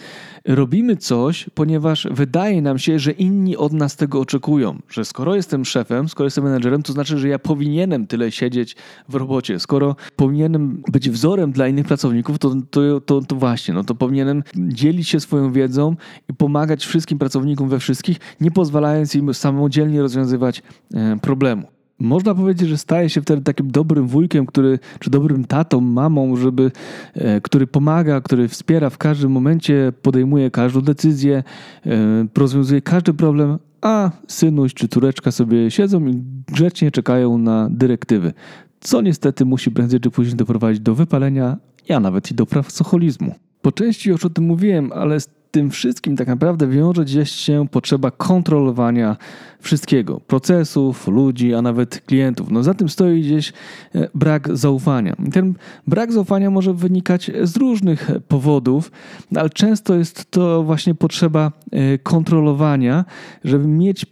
robimy 0.46 0.98
coś, 0.98 1.50
ponieważ 1.54 2.08
wydaje 2.12 2.62
nam 2.62 2.80
się, 2.80 3.00
że 3.00 3.12
inni 3.12 3.58
od 3.58 3.74
nas 3.74 3.96
tego 3.96 4.20
oczekują. 4.20 4.80
Że 4.90 5.06
skoro 5.06 5.36
jestem 5.36 5.66
szefem, 5.66 6.10
skoro 6.10 6.28
jestem 6.28 6.44
menedżerem, 6.44 6.84
to 6.84 6.94
znaczy, 6.94 7.18
że 7.18 7.28
ja 7.28 7.40
powinienem 7.40 8.08
tyle 8.08 8.32
siedzieć 8.32 8.76
w 9.10 9.16
robocie. 9.16 9.60
Skoro 9.60 9.96
powinienem 10.16 10.84
być 10.92 11.10
wzorem 11.10 11.52
dla 11.52 11.68
innych 11.68 11.86
pracowników, 11.86 12.40
to, 12.40 12.56
to, 12.72 13.02
to, 13.02 13.22
to 13.22 13.36
właśnie, 13.36 13.74
no 13.74 13.84
to 13.84 13.96
powinienem 13.96 14.44
dzielić 14.56 15.10
się 15.10 15.20
swoją 15.20 15.52
wiedzą 15.52 15.96
i 16.30 16.34
pomagać 16.34 16.86
wszystkim 16.86 17.20
pracownikom 17.20 17.70
we 17.70 17.80
wszystkich, 17.80 18.18
nie 18.42 18.52
pozwalając 18.52 19.16
im 19.16 19.34
samodzielnie 19.34 20.02
rozwiązywać 20.02 20.62
e, 20.94 21.18
problemu. 21.22 21.81
Można 22.02 22.36
powiedzieć, 22.36 22.70
że 22.70 22.78
staje 22.78 23.10
się 23.10 23.22
wtedy 23.22 23.42
takim 23.42 23.72
dobrym 23.72 24.08
wujkiem, 24.08 24.46
który, 24.46 24.80
czy 25.00 25.10
dobrym 25.10 25.46
tatą, 25.46 25.82
mamą, 25.82 26.36
żeby, 26.36 26.72
e, 27.14 27.42
który 27.42 27.68
pomaga, 27.68 28.22
który 28.22 28.48
wspiera 28.48 28.90
w 28.90 28.98
każdym 28.98 29.32
momencie, 29.32 29.94
podejmuje 30.02 30.52
każdą 30.52 30.82
decyzję, 30.82 31.44
e, 31.86 31.92
rozwiązuje 32.38 32.82
każdy 32.82 33.14
problem, 33.14 33.58
a 33.82 34.12
synuś 34.28 34.74
czy 34.74 34.88
tureczka 34.88 35.32
sobie 35.32 35.72
siedzą 35.72 36.06
i 36.08 36.24
grzecznie 36.48 36.92
czekają 36.92 37.38
na 37.38 37.68
dyrektywy. 37.72 38.34
Co 38.80 39.02
niestety 39.02 39.46
musi 39.46 39.72
prędzej 39.72 40.00
czy 40.00 40.12
później 40.12 40.36
doprowadzić 40.36 40.82
do 40.82 40.96
wypalenia, 40.96 41.58
a 41.90 42.00
nawet 42.00 42.32
i 42.32 42.34
do 42.34 42.46
pracoholizmu. 42.46 43.36
Po 43.62 43.72
części 43.72 44.10
już 44.10 44.26
o 44.26 44.30
tym 44.30 44.44
mówiłem, 44.46 44.92
ale 44.92 45.18
tym 45.52 45.72
wszystkim 45.72 46.16
tak 46.16 46.28
naprawdę 46.28 46.68
wiąże 46.68 47.06
gdzieś 47.06 47.32
się 47.32 47.68
potrzeba 47.72 48.12
kontrolowania 48.12 49.18
wszystkiego, 49.60 50.20
procesów, 50.20 51.08
ludzi, 51.08 51.54
a 51.54 51.62
nawet 51.62 52.02
klientów. 52.06 52.52
No 52.52 52.64
za 52.64 52.74
tym 52.74 52.90
stoi 52.90 53.22
gdzieś 53.22 53.54
e, 53.96 54.08
brak 54.16 54.58
zaufania. 54.58 55.16
Ten 55.34 55.54
brak 55.88 56.14
zaufania 56.14 56.50
może 56.50 56.74
wynikać 56.74 57.32
z 57.44 57.58
różnych 57.58 58.12
powodów, 58.28 58.92
ale 59.36 59.50
często 59.50 59.96
jest 59.96 60.32
to 60.32 60.64
właśnie 60.64 60.96
potrzeba 60.96 61.52
e, 61.72 61.98
kontrolowania, 61.98 63.06
żeby 63.44 63.68
mieć 63.68 64.06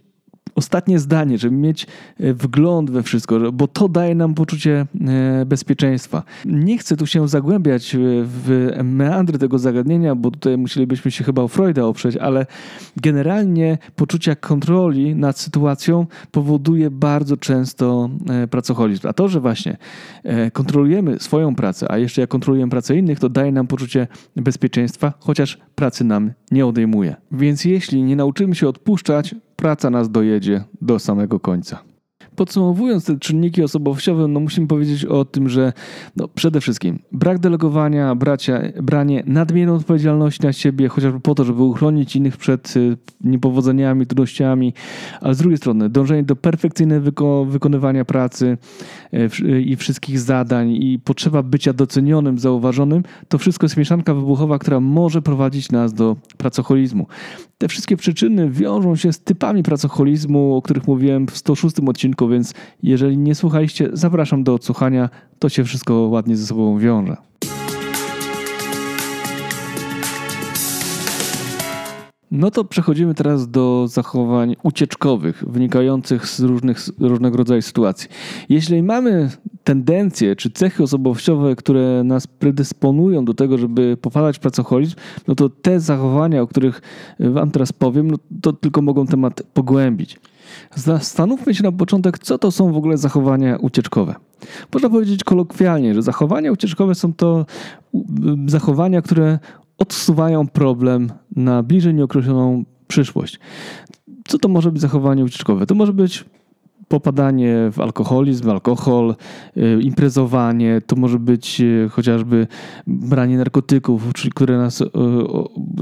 ostatnie 0.60 0.98
zdanie, 0.98 1.38
żeby 1.38 1.56
mieć 1.56 1.86
e, 2.20 2.34
wgląd 2.34 2.90
we 2.90 3.02
wszystko, 3.02 3.52
bo 3.52 3.68
to 3.68 3.88
daje 3.88 4.14
nam 4.14 4.34
poczucie 4.34 4.86
e, 5.00 5.46
bezpieczeństwa. 5.46 6.22
Nie 6.44 6.78
chcę 6.78 6.96
tu 6.96 7.06
się 7.06 7.28
zagłębiać 7.28 7.96
w 8.24 8.70
meandry 8.84 9.38
tego 9.38 9.58
zagadnienia, 9.58 10.14
bo 10.14 10.30
tutaj 10.30 10.58
musielibyśmy 10.58 11.10
się 11.10 11.24
chyba 11.24 11.42
o 11.42 11.48
Freuda 11.48 11.84
oprzeć, 11.84 12.16
ale 12.16 12.46
generalnie 12.96 13.78
poczucie 13.96 14.36
kontroli 14.36 15.14
nad 15.14 15.38
sytuacją 15.38 16.06
powoduje 16.30 16.90
bardzo 16.90 17.36
często 17.36 18.10
e, 18.28 18.46
pracoholizm. 18.46 19.08
A 19.08 19.12
to, 19.12 19.28
że 19.28 19.40
właśnie 19.40 19.76
kontrolujemy 20.52 21.18
swoją 21.18 21.54
pracę, 21.54 21.92
a 21.92 21.98
jeszcze 21.98 22.20
jak 22.20 22.30
kontrolujemy 22.30 22.70
pracę 22.70 22.96
innych, 22.96 23.20
to 23.20 23.28
daje 23.28 23.52
nam 23.52 23.66
poczucie 23.66 24.06
bezpieczeństwa, 24.36 25.12
chociaż 25.18 25.58
pracy 25.74 26.04
nam 26.04 26.32
nie 26.50 26.66
odejmuje. 26.66 27.16
Więc 27.32 27.64
jeśli 27.64 28.02
nie 28.02 28.16
nauczymy 28.16 28.54
się 28.54 28.68
odpuszczać, 28.68 29.34
praca 29.60 29.90
nas 29.90 30.10
dojedzie 30.10 30.64
do 30.80 30.98
samego 30.98 31.40
końca. 31.40 31.89
Podsumowując 32.40 33.04
te 33.04 33.18
czynniki 33.18 33.62
osobowościowe, 33.62 34.28
no 34.28 34.40
musimy 34.40 34.66
powiedzieć 34.66 35.04
o 35.04 35.24
tym, 35.24 35.48
że 35.48 35.72
no 36.16 36.28
przede 36.28 36.60
wszystkim 36.60 36.98
brak 37.12 37.38
delegowania, 37.38 38.14
bracia, 38.14 38.62
branie 38.82 39.22
nadmiernej 39.26 39.76
odpowiedzialności 39.76 40.42
na 40.42 40.52
siebie, 40.52 40.88
chociażby 40.88 41.20
po 41.20 41.34
to, 41.34 41.44
żeby 41.44 41.62
uchronić 41.62 42.16
innych 42.16 42.36
przed 42.36 42.76
y, 42.76 42.96
niepowodzeniami, 43.20 44.06
trudnościami, 44.06 44.74
ale 45.20 45.34
z 45.34 45.38
drugiej 45.38 45.58
strony 45.58 45.88
dążenie 45.88 46.22
do 46.22 46.36
perfekcyjnego 46.36 47.04
wyko 47.04 47.44
wykonywania 47.44 48.04
pracy 48.04 48.58
y, 49.14 49.62
i 49.62 49.76
wszystkich 49.76 50.20
zadań 50.20 50.70
i 50.70 50.98
potrzeba 50.98 51.42
bycia 51.42 51.72
docenionym, 51.72 52.38
zauważonym, 52.38 53.02
to 53.28 53.38
wszystko 53.38 53.64
jest 53.64 53.76
mieszanka 53.76 54.14
wybuchowa, 54.14 54.58
która 54.58 54.80
może 54.80 55.22
prowadzić 55.22 55.72
nas 55.72 55.94
do 55.94 56.16
pracoholizmu. 56.36 57.06
Te 57.60 57.68
wszystkie 57.68 57.96
przyczyny 57.96 58.50
wiążą 58.50 58.96
się 58.96 59.12
z 59.12 59.20
typami 59.20 59.62
pracoholizmu, 59.62 60.56
o 60.56 60.62
których 60.62 60.86
mówiłem 60.86 61.26
w 61.26 61.36
106 61.36 61.76
odcinku, 61.86 62.28
więc 62.30 62.54
jeżeli 62.82 63.18
nie 63.18 63.34
słuchaliście, 63.34 63.88
zapraszam 63.92 64.44
do 64.44 64.54
odsłuchania. 64.54 65.08
To 65.38 65.48
się 65.48 65.64
wszystko 65.64 65.94
ładnie 65.94 66.36
ze 66.36 66.46
sobą 66.46 66.78
wiąże. 66.78 67.16
No 72.30 72.50
to 72.50 72.64
przechodzimy 72.64 73.14
teraz 73.14 73.50
do 73.50 73.88
zachowań 73.88 74.56
ucieczkowych, 74.62 75.44
wynikających 75.46 76.26
z 76.26 76.40
różnych, 76.40 76.78
różnego 76.98 77.36
rodzaju 77.36 77.62
sytuacji. 77.62 78.08
Jeśli 78.48 78.82
mamy 78.82 79.30
tendencje 79.64 80.36
czy 80.36 80.50
cechy 80.50 80.82
osobowościowe, 80.82 81.56
które 81.56 82.04
nas 82.04 82.26
predysponują 82.26 83.24
do 83.24 83.34
tego, 83.34 83.58
żeby 83.58 83.96
popadać 83.96 84.36
w 84.36 84.40
pracoholizm, 84.40 84.96
no 85.28 85.34
to 85.34 85.48
te 85.48 85.80
zachowania, 85.80 86.42
o 86.42 86.46
których 86.46 86.82
Wam 87.20 87.50
teraz 87.50 87.72
powiem, 87.72 88.10
no 88.10 88.16
to 88.42 88.52
tylko 88.52 88.82
mogą 88.82 89.06
temat 89.06 89.42
pogłębić. 89.54 90.20
Zastanówmy 90.74 91.54
się 91.54 91.62
na 91.62 91.72
początek, 91.72 92.18
co 92.18 92.38
to 92.38 92.50
są 92.50 92.72
w 92.72 92.76
ogóle 92.76 92.98
zachowania 92.98 93.56
ucieczkowe. 93.56 94.14
Można 94.74 94.90
powiedzieć 94.90 95.24
kolokwialnie, 95.24 95.94
że 95.94 96.02
zachowania 96.02 96.52
ucieczkowe 96.52 96.94
są 96.94 97.12
to 97.12 97.46
zachowania, 98.46 99.02
które 99.02 99.38
odsuwają 99.78 100.48
problem 100.48 101.12
na 101.36 101.62
bliżej 101.62 101.94
nieokreśloną 101.94 102.64
przyszłość. 102.88 103.40
Co 104.28 104.38
to 104.38 104.48
może 104.48 104.72
być 104.72 104.80
zachowanie 104.80 105.24
ucieczkowe? 105.24 105.66
To 105.66 105.74
może 105.74 105.92
być 105.92 106.24
popadanie 106.90 107.56
w 107.72 107.80
alkoholizm, 107.80 108.50
alkohol, 108.50 109.14
y, 109.56 109.80
imprezowanie, 109.82 110.80
to 110.86 110.96
może 110.96 111.18
być 111.18 111.60
y, 111.60 111.88
chociażby 111.90 112.46
branie 112.86 113.36
narkotyków, 113.36 114.02
które 114.34 114.58
nas 114.58 114.80
y, 114.80 114.86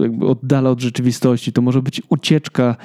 jakby 0.00 0.26
oddala 0.26 0.70
od 0.70 0.80
rzeczywistości, 0.80 1.52
to 1.52 1.62
może 1.62 1.82
być 1.82 2.02
ucieczka 2.08 2.76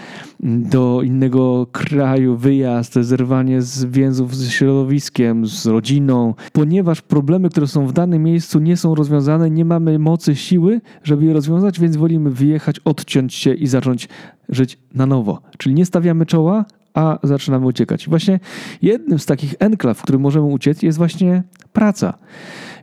do 0.43 1.01
innego 1.01 1.67
kraju, 1.71 2.37
wyjazd, 2.37 2.93
zerwanie 2.93 3.61
z 3.61 3.85
więzów 3.85 4.35
z 4.35 4.49
środowiskiem, 4.49 5.47
z 5.47 5.65
rodziną, 5.65 6.33
ponieważ 6.53 7.01
problemy, 7.01 7.49
które 7.49 7.67
są 7.67 7.87
w 7.87 7.93
danym 7.93 8.23
miejscu 8.23 8.59
nie 8.59 8.77
są 8.77 8.95
rozwiązane, 8.95 9.49
nie 9.49 9.65
mamy 9.65 9.99
mocy, 9.99 10.35
siły, 10.35 10.81
żeby 11.03 11.25
je 11.25 11.33
rozwiązać, 11.33 11.79
więc 11.79 11.95
wolimy 11.97 12.31
wyjechać, 12.31 12.79
odciąć 12.79 13.33
się 13.33 13.53
i 13.53 13.67
zacząć 13.67 14.09
żyć 14.49 14.77
na 14.95 15.05
nowo. 15.05 15.41
Czyli 15.57 15.75
nie 15.75 15.85
stawiamy 15.85 16.25
czoła, 16.25 16.65
a 16.93 17.19
zaczynamy 17.23 17.65
uciekać. 17.65 18.09
Właśnie 18.09 18.39
jednym 18.81 19.19
z 19.19 19.25
takich 19.25 19.55
enklaw, 19.59 19.97
w 19.97 20.01
którym 20.01 20.21
możemy 20.21 20.45
uciec, 20.45 20.81
jest 20.81 20.97
właśnie 20.97 21.43
praca. 21.73 22.13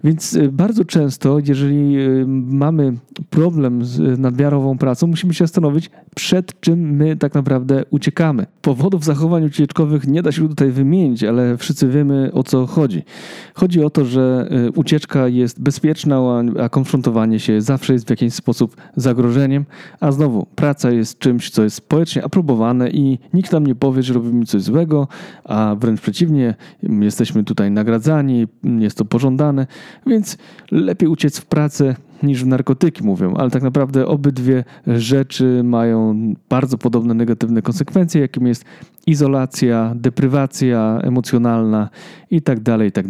Więc 0.04 0.34
y, 0.34 0.52
bardzo 0.52 0.84
często, 0.84 1.38
jeżeli 1.48 1.98
y, 1.98 2.24
mamy 2.26 2.92
problem 3.30 3.84
z 3.84 4.18
nadmiarową 4.18 4.78
pracą, 4.78 5.06
musimy 5.06 5.34
się 5.34 5.44
zastanowić, 5.44 5.90
przed 6.14 6.60
czym 6.60 6.96
my 6.96 7.16
tak 7.16 7.34
naprawdę 7.34 7.84
uciekamy. 7.90 8.46
Powodów 8.62 9.04
zachowań 9.04 9.44
ucieczkowych 9.44 10.06
nie 10.06 10.22
da 10.22 10.32
się 10.32 10.48
tutaj 10.48 10.70
wymienić, 10.70 11.24
ale 11.24 11.56
wszyscy 11.56 11.88
wiemy 11.88 12.30
o 12.32 12.42
co 12.42 12.66
chodzi. 12.66 13.02
Chodzi 13.54 13.84
o 13.84 13.90
to, 13.90 14.04
że 14.04 14.48
y, 14.68 14.70
ucieczka 14.70 15.28
jest 15.28 15.62
bezpieczna, 15.62 16.20
a 16.60 16.68
konfrontowanie 16.68 17.40
się 17.40 17.60
zawsze 17.60 17.92
jest 17.92 18.06
w 18.06 18.10
jakiś 18.10 18.34
sposób 18.34 18.76
zagrożeniem, 18.96 19.64
a 20.00 20.12
znowu 20.12 20.46
praca 20.54 20.90
jest 20.90 21.18
czymś, 21.18 21.50
co 21.50 21.62
jest 21.62 21.76
społecznie 21.76 22.24
aprobowane 22.24 22.90
i 22.90 23.18
nikt 23.34 23.52
nam 23.52 23.66
nie 23.66 23.74
powie, 23.74 24.02
że 24.02 24.14
robimy 24.14 24.46
coś 24.46 24.62
złego, 24.62 25.08
a 25.44 25.76
wręcz 25.78 26.00
przeciwnie, 26.00 26.54
jesteśmy 26.82 27.44
tutaj 27.44 27.70
nagradzani, 27.70 28.46
jest 28.78 28.98
to 28.98 29.04
pożądane. 29.04 29.66
Więc 30.06 30.36
lepiej 30.70 31.08
uciec 31.08 31.40
w 31.40 31.46
pracę 31.46 31.96
niż 32.22 32.44
w 32.44 32.46
narkotyki, 32.46 33.04
mówią, 33.04 33.34
ale 33.34 33.50
tak 33.50 33.62
naprawdę 33.62 34.06
obydwie 34.06 34.64
rzeczy 34.86 35.62
mają 35.64 36.34
bardzo 36.48 36.78
podobne 36.78 37.14
negatywne 37.14 37.62
konsekwencje, 37.62 38.20
jakim 38.20 38.46
jest 38.46 38.64
izolacja, 39.06 39.92
deprywacja 39.96 41.00
emocjonalna 41.02 41.88
i 42.30 42.42
tak 42.42 42.60
dalej, 42.60 42.88
i 42.88 42.92
tak. 42.92 43.06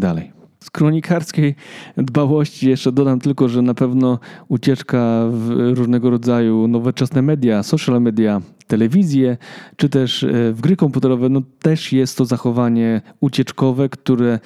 Z 0.60 0.70
kronikarskiej 0.70 1.54
dbałości 1.96 2.68
jeszcze 2.68 2.92
dodam 2.92 3.20
tylko, 3.20 3.48
że 3.48 3.62
na 3.62 3.74
pewno 3.74 4.18
ucieczka 4.48 5.26
w 5.30 5.72
różnego 5.74 6.10
rodzaju 6.10 6.68
nowoczesne 6.68 7.22
media, 7.22 7.62
social 7.62 8.02
media, 8.02 8.40
telewizję, 8.66 9.36
czy 9.76 9.88
też 9.88 10.22
e, 10.22 10.52
w 10.52 10.60
gry 10.60 10.76
komputerowe, 10.76 11.28
no 11.28 11.42
też 11.62 11.92
jest 11.92 12.18
to 12.18 12.24
zachowanie 12.24 13.00
ucieczkowe, 13.20 13.88
które 13.88 14.38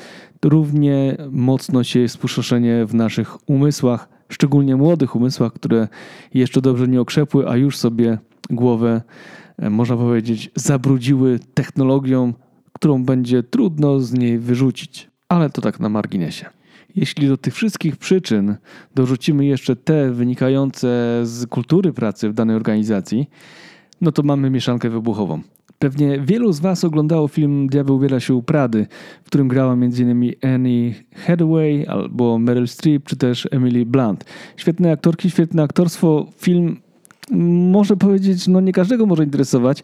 równie 0.44 1.16
mocno 1.30 1.84
się 1.84 2.08
spustoszenie 2.08 2.86
w 2.86 2.94
naszych 2.94 3.48
umysłach, 3.48 4.08
szczególnie 4.28 4.76
młodych 4.76 5.16
umysłach, 5.16 5.52
które 5.52 5.88
jeszcze 6.34 6.60
dobrze 6.60 6.88
nie 6.88 7.00
okrzepły, 7.00 7.48
a 7.48 7.56
już 7.56 7.76
sobie 7.76 8.18
głowę, 8.50 9.02
e, 9.58 9.70
można 9.70 9.96
powiedzieć, 9.96 10.50
zabrudziły 10.54 11.38
technologią, 11.54 12.32
którą 12.72 13.04
będzie 13.04 13.42
trudno 13.42 14.00
z 14.00 14.12
niej 14.12 14.38
wyrzucić. 14.38 15.10
Ale 15.28 15.50
to 15.50 15.62
tak 15.62 15.80
na 15.80 15.88
marginesie. 15.88 16.46
Jeśli 16.96 17.28
do 17.28 17.36
tych 17.36 17.54
wszystkich 17.54 17.96
przyczyn 17.96 18.56
dorzucimy 18.94 19.46
jeszcze 19.46 19.76
te 19.76 20.10
wynikające 20.10 21.20
z 21.22 21.46
kultury 21.46 21.92
pracy 21.92 22.28
w 22.28 22.34
danej 22.34 22.56
organizacji, 22.56 23.30
no 24.00 24.12
to 24.12 24.22
mamy 24.22 24.50
mieszankę 24.50 24.90
wybuchową. 24.90 25.42
Pewnie 25.78 26.20
wielu 26.20 26.52
z 26.52 26.60
Was 26.60 26.84
oglądało 26.84 27.28
film 27.28 27.66
Diabeł 27.66 27.96
ubiera 27.96 28.20
się 28.20 28.34
u 28.34 28.42
Prady, 28.42 28.86
w 29.24 29.26
którym 29.26 29.48
grała 29.48 29.72
m.in. 29.72 30.32
Annie 30.42 30.94
Hathaway 31.14 31.86
albo 31.86 32.38
Meryl 32.38 32.68
Streep, 32.68 33.04
czy 33.04 33.16
też 33.16 33.48
Emily 33.50 33.86
Blunt. 33.86 34.24
Świetne 34.56 34.92
aktorki, 34.92 35.30
świetne 35.30 35.62
aktorstwo. 35.62 36.26
Film 36.36 36.76
może 37.30 37.96
powiedzieć, 37.96 38.48
no 38.48 38.60
nie 38.60 38.72
każdego 38.72 39.06
może 39.06 39.24
interesować, 39.24 39.82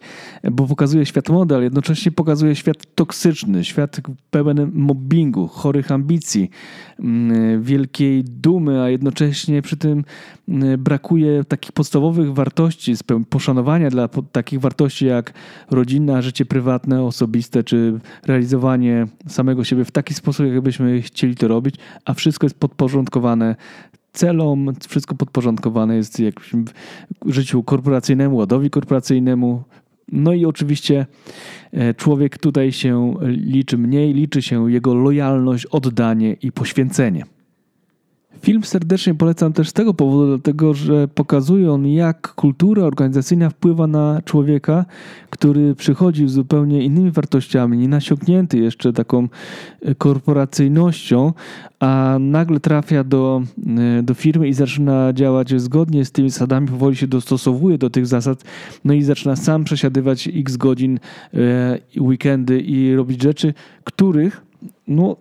bo 0.51 0.67
pokazuje 0.67 1.05
świat 1.05 1.29
mody, 1.29 1.55
ale 1.55 1.63
jednocześnie 1.63 2.11
pokazuje 2.11 2.55
świat 2.55 2.95
toksyczny, 2.95 3.65
świat 3.65 4.01
pełen 4.31 4.71
mobbingu, 4.73 5.47
chorych 5.47 5.91
ambicji, 5.91 6.49
mm, 6.99 7.63
wielkiej 7.63 8.23
dumy, 8.23 8.81
a 8.81 8.89
jednocześnie 8.89 9.61
przy 9.61 9.77
tym 9.77 10.03
mm, 10.47 10.83
brakuje 10.83 11.43
takich 11.43 11.71
podstawowych 11.71 12.33
wartości, 12.33 12.93
poszanowania 13.29 13.89
dla 13.89 14.07
takich 14.07 14.59
wartości 14.59 15.05
jak 15.05 15.33
rodzina, 15.71 16.21
życie 16.21 16.45
prywatne, 16.45 17.03
osobiste, 17.03 17.63
czy 17.63 17.99
realizowanie 18.25 19.07
samego 19.27 19.63
siebie 19.63 19.85
w 19.85 19.91
taki 19.91 20.13
sposób, 20.13 20.45
jakbyśmy 20.45 21.01
chcieli 21.01 21.35
to 21.35 21.47
robić, 21.47 21.75
a 22.05 22.13
wszystko 22.13 22.45
jest 22.45 22.59
podporządkowane 22.59 23.55
celom, 24.13 24.73
wszystko 24.89 25.15
podporządkowane 25.15 25.95
jest 25.95 26.19
jakimś 26.19 26.69
życiu 27.25 27.63
korporacyjnemu, 27.63 28.35
ładowi 28.35 28.69
korporacyjnemu. 28.69 29.63
No 30.11 30.33
i 30.33 30.45
oczywiście 30.45 31.05
e, 31.71 31.93
człowiek 31.93 32.37
tutaj 32.37 32.71
się 32.71 33.13
liczy 33.25 33.77
mniej, 33.77 34.13
liczy 34.13 34.41
się 34.41 34.71
jego 34.71 34.93
lojalność, 34.93 35.65
oddanie 35.65 36.33
i 36.33 36.51
poświęcenie. 36.51 37.25
Film 38.41 38.63
serdecznie 38.63 39.15
polecam 39.15 39.53
też 39.53 39.69
z 39.69 39.73
tego 39.73 39.93
powodu, 39.93 40.27
dlatego 40.27 40.73
że 40.73 41.07
pokazuje 41.07 41.71
on, 41.71 41.87
jak 41.87 42.33
kultura 42.35 42.83
organizacyjna 42.83 43.49
wpływa 43.49 43.87
na 43.87 44.21
człowieka, 44.25 44.85
który 45.29 45.75
przychodzi 45.75 46.27
z 46.27 46.31
zupełnie 46.31 46.83
innymi 46.83 47.11
wartościami, 47.11 47.77
nie 47.77 47.87
nasiąknięty 47.87 48.57
jeszcze 48.57 48.93
taką 48.93 49.27
e, 49.81 49.95
korporacyjnością, 49.95 51.33
a 51.79 52.17
nagle 52.19 52.59
trafia 52.59 53.03
do, 53.03 53.41
e, 53.99 54.03
do 54.03 54.13
firmy 54.13 54.47
i 54.47 54.53
zaczyna 54.53 55.13
działać 55.13 55.61
zgodnie 55.61 56.05
z 56.05 56.11
tymi 56.11 56.29
zasadami, 56.29 56.67
powoli 56.67 56.95
się 56.95 57.07
dostosowuje 57.07 57.77
do 57.77 57.89
tych 57.89 58.07
zasad, 58.07 58.43
no 58.85 58.93
i 58.93 59.03
zaczyna 59.03 59.35
sam 59.35 59.63
przesiadywać 59.63 60.29
x 60.35 60.57
godzin, 60.57 60.99
e, 61.33 61.79
weekendy 61.99 62.59
i 62.59 62.95
robić 62.95 63.23
rzeczy, 63.23 63.53
których 63.83 64.41
no, 64.87 65.15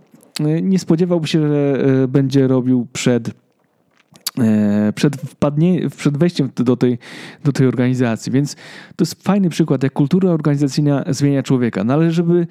nie 0.63 0.79
spodziewałby 0.79 1.29
się, 1.29 1.49
że 1.49 1.85
e, 2.03 2.09
będzie 2.09 2.49
robił 2.49 2.87
przed 2.93 3.31
e, 4.39 4.93
przed, 4.95 5.17
wpadnie, 5.17 5.91
przed 5.97 6.19
wejściem 6.19 6.51
do 6.57 6.77
tej, 6.77 6.99
do 7.45 7.53
tej 7.53 7.67
organizacji. 7.67 8.33
Więc 8.33 8.55
to 8.97 9.05
jest 9.05 9.23
fajny 9.23 9.49
przykład, 9.49 9.83
jak 9.83 9.93
kultura 9.93 10.31
organizacyjna 10.31 11.05
zmienia 11.09 11.43
człowieka. 11.43 11.85
No 11.85 11.95
ale 11.95 12.11
żeby 12.11 12.47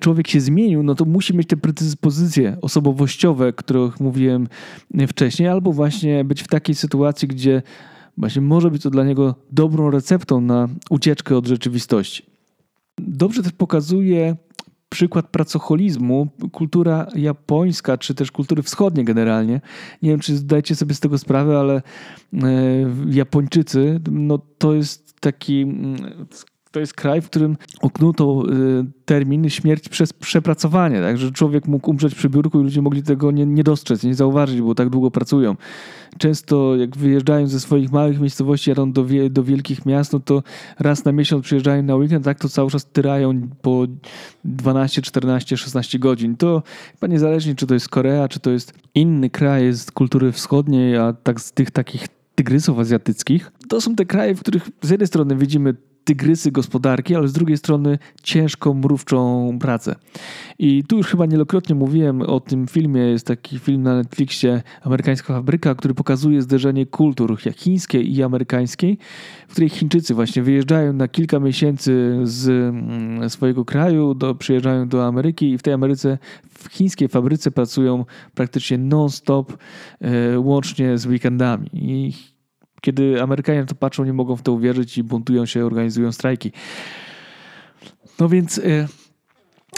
człowiek 0.00 0.28
się 0.28 0.40
zmienił, 0.40 0.82
no 0.82 0.94
to 0.94 1.04
musi 1.04 1.36
mieć 1.36 1.48
te 1.48 1.56
predyspozycje 1.56 2.56
osobowościowe, 2.62 3.48
o 3.48 3.52
których 3.52 4.00
mówiłem 4.00 4.48
wcześniej, 5.08 5.48
albo 5.48 5.72
właśnie 5.72 6.24
być 6.24 6.42
w 6.42 6.48
takiej 6.48 6.74
sytuacji, 6.74 7.28
gdzie 7.28 7.62
właśnie 8.16 8.42
może 8.42 8.70
być 8.70 8.82
to 8.82 8.90
dla 8.90 9.04
niego 9.04 9.34
dobrą 9.52 9.90
receptą 9.90 10.40
na 10.40 10.68
ucieczkę 10.90 11.36
od 11.36 11.46
rzeczywistości. 11.46 12.22
Dobrze 12.98 13.42
też 13.42 13.52
pokazuje 13.52 14.36
przykład 14.88 15.28
pracocholizmu, 15.28 16.28
kultura 16.52 17.06
japońska, 17.14 17.98
czy 17.98 18.14
też 18.14 18.32
kultury 18.32 18.62
wschodnie 18.62 19.04
generalnie. 19.04 19.60
Nie 20.02 20.10
wiem, 20.10 20.20
czy 20.20 20.36
zdajecie 20.36 20.76
sobie 20.76 20.94
z 20.94 21.00
tego 21.00 21.18
sprawę, 21.18 21.58
ale 21.58 21.74
e, 21.74 21.82
Japończycy, 23.10 24.00
no 24.10 24.38
to 24.58 24.74
jest 24.74 25.20
taki 25.20 25.62
mm, 25.62 26.26
to 26.70 26.80
jest 26.80 26.94
kraj, 26.94 27.20
w 27.20 27.26
którym 27.26 27.56
uknuto 27.82 28.42
y, 28.52 28.84
termin 29.04 29.50
śmierć 29.50 29.88
przez 29.88 30.12
przepracowanie, 30.12 31.00
tak? 31.00 31.18
że 31.18 31.32
człowiek 31.32 31.66
mógł 31.66 31.90
umrzeć 31.90 32.14
przy 32.14 32.28
biurku 32.28 32.60
i 32.60 32.62
ludzie 32.62 32.82
mogli 32.82 33.02
tego 33.02 33.30
nie, 33.30 33.46
nie 33.46 33.64
dostrzec, 33.64 34.02
nie 34.02 34.14
zauważyć, 34.14 34.60
bo 34.60 34.74
tak 34.74 34.90
długo 34.90 35.10
pracują. 35.10 35.56
Często 36.18 36.76
jak 36.76 36.96
wyjeżdżają 36.96 37.46
ze 37.46 37.60
swoich 37.60 37.92
małych 37.92 38.20
miejscowości, 38.20 38.70
jadą 38.70 38.92
do, 38.92 39.04
wie, 39.04 39.30
do 39.30 39.44
wielkich 39.44 39.86
miast, 39.86 40.12
no 40.12 40.20
to 40.20 40.42
raz 40.78 41.04
na 41.04 41.12
miesiąc 41.12 41.44
przyjeżdżają 41.44 41.82
na 41.82 41.96
weekend, 41.96 42.24
tak 42.24 42.38
to 42.38 42.48
cały 42.48 42.70
czas 42.70 42.86
tyrają 42.86 43.48
po 43.62 43.86
12, 44.44 45.02
14, 45.02 45.56
16 45.56 45.98
godzin. 45.98 46.36
To 46.36 46.62
chyba 46.92 47.12
niezależnie, 47.12 47.54
czy 47.54 47.66
to 47.66 47.74
jest 47.74 47.88
Korea, 47.88 48.28
czy 48.28 48.40
to 48.40 48.50
jest 48.50 48.72
inny 48.94 49.30
kraj 49.30 49.72
z 49.72 49.90
kultury 49.90 50.32
wschodniej, 50.32 50.96
a 50.96 51.12
tak 51.12 51.40
z 51.40 51.52
tych 51.52 51.70
takich 51.70 52.08
tygrysów 52.34 52.78
azjatyckich. 52.78 53.52
To 53.68 53.80
są 53.80 53.94
te 53.96 54.04
kraje, 54.04 54.34
w 54.34 54.40
których 54.40 54.68
z 54.82 54.90
jednej 54.90 55.06
strony 55.06 55.36
widzimy 55.36 55.74
tygrysy 56.08 56.50
gospodarki, 56.50 57.14
ale 57.14 57.28
z 57.28 57.32
drugiej 57.32 57.56
strony 57.56 57.98
ciężką, 58.22 58.74
mrówczą 58.74 59.48
pracę. 59.60 59.96
I 60.58 60.84
tu 60.84 60.96
już 60.96 61.06
chyba 61.06 61.26
nielokrotnie 61.26 61.74
mówiłem 61.74 62.22
o 62.22 62.40
tym 62.40 62.66
filmie. 62.66 63.00
Jest 63.00 63.26
taki 63.26 63.58
film 63.58 63.82
na 63.82 63.96
Netflixie 63.96 64.62
Amerykańska 64.82 65.34
Fabryka, 65.34 65.74
który 65.74 65.94
pokazuje 65.94 66.42
zderzenie 66.42 66.86
kultur 66.86 67.38
chińskiej 67.56 68.14
i 68.14 68.22
amerykańskiej, 68.22 68.98
w 69.48 69.52
której 69.52 69.68
Chińczycy 69.68 70.14
właśnie 70.14 70.42
wyjeżdżają 70.42 70.92
na 70.92 71.08
kilka 71.08 71.40
miesięcy 71.40 72.18
z 72.22 72.48
mm, 72.48 73.30
swojego 73.30 73.64
kraju, 73.64 74.14
do, 74.14 74.34
przyjeżdżają 74.34 74.88
do 74.88 75.06
Ameryki 75.06 75.50
i 75.50 75.58
w 75.58 75.62
tej 75.62 75.74
Ameryce, 75.74 76.18
w 76.50 76.68
chińskiej 76.68 77.08
fabryce 77.08 77.50
pracują 77.50 78.04
praktycznie 78.34 78.78
non-stop, 78.78 79.56
e, 80.00 80.38
łącznie 80.38 80.98
z 80.98 81.06
weekendami. 81.06 81.70
I 81.72 82.12
kiedy 82.80 83.22
Amerykanie 83.22 83.64
to 83.64 83.74
patrzą, 83.74 84.04
nie 84.04 84.12
mogą 84.12 84.36
w 84.36 84.42
to 84.42 84.52
uwierzyć 84.52 84.98
i 84.98 85.02
buntują 85.02 85.46
się, 85.46 85.66
organizują 85.66 86.12
strajki. 86.12 86.52
No 88.20 88.28
więc 88.28 88.58
e, 88.58 88.88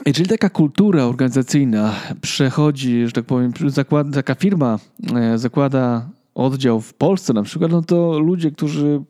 jeżeli 0.06 0.28
taka 0.28 0.50
kultura 0.50 1.04
organizacyjna 1.04 1.94
przechodzi, 2.20 3.06
że 3.06 3.12
tak 3.12 3.24
powiem, 3.24 3.52
zakłada, 3.66 4.10
taka 4.10 4.34
firma 4.34 4.78
e, 5.14 5.38
zakłada 5.38 6.08
oddział 6.34 6.80
w 6.80 6.94
Polsce 6.94 7.32
na 7.32 7.42
przykład, 7.42 7.72
no 7.72 7.82
to 7.82 8.18
ludzie, 8.18 8.50
którzy 8.50 9.02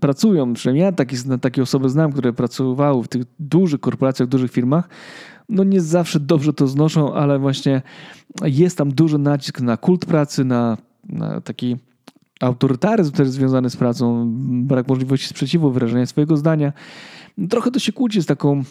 pracują, 0.00 0.54
przynajmniej 0.54 0.84
ja 0.84 0.92
takie, 0.92 1.16
takie 1.40 1.62
osoby 1.62 1.88
znam, 1.88 2.12
które 2.12 2.32
pracowały 2.32 3.02
w 3.02 3.08
tych 3.08 3.22
dużych 3.38 3.80
korporacjach, 3.80 4.28
dużych 4.28 4.52
firmach, 4.52 4.88
no 5.48 5.64
nie 5.64 5.80
zawsze 5.80 6.20
dobrze 6.20 6.52
to 6.52 6.66
znoszą, 6.66 7.14
ale 7.14 7.38
właśnie 7.38 7.82
jest 8.44 8.78
tam 8.78 8.92
duży 8.92 9.18
nacisk 9.18 9.60
na 9.60 9.76
kult 9.76 10.06
pracy, 10.06 10.44
na, 10.44 10.76
na 11.08 11.40
taki 11.40 11.76
autorytaryzm 12.40 13.12
też 13.12 13.28
związany 13.28 13.70
z 13.70 13.76
pracą, 13.76 14.32
brak 14.48 14.88
możliwości 14.88 15.28
sprzeciwu, 15.28 15.70
wyrażenia 15.70 16.06
swojego 16.06 16.36
zdania. 16.36 16.72
Trochę 17.50 17.70
to 17.70 17.78
się 17.78 17.92
kłóci 17.92 18.22
z 18.22 18.26
taką 18.26 18.64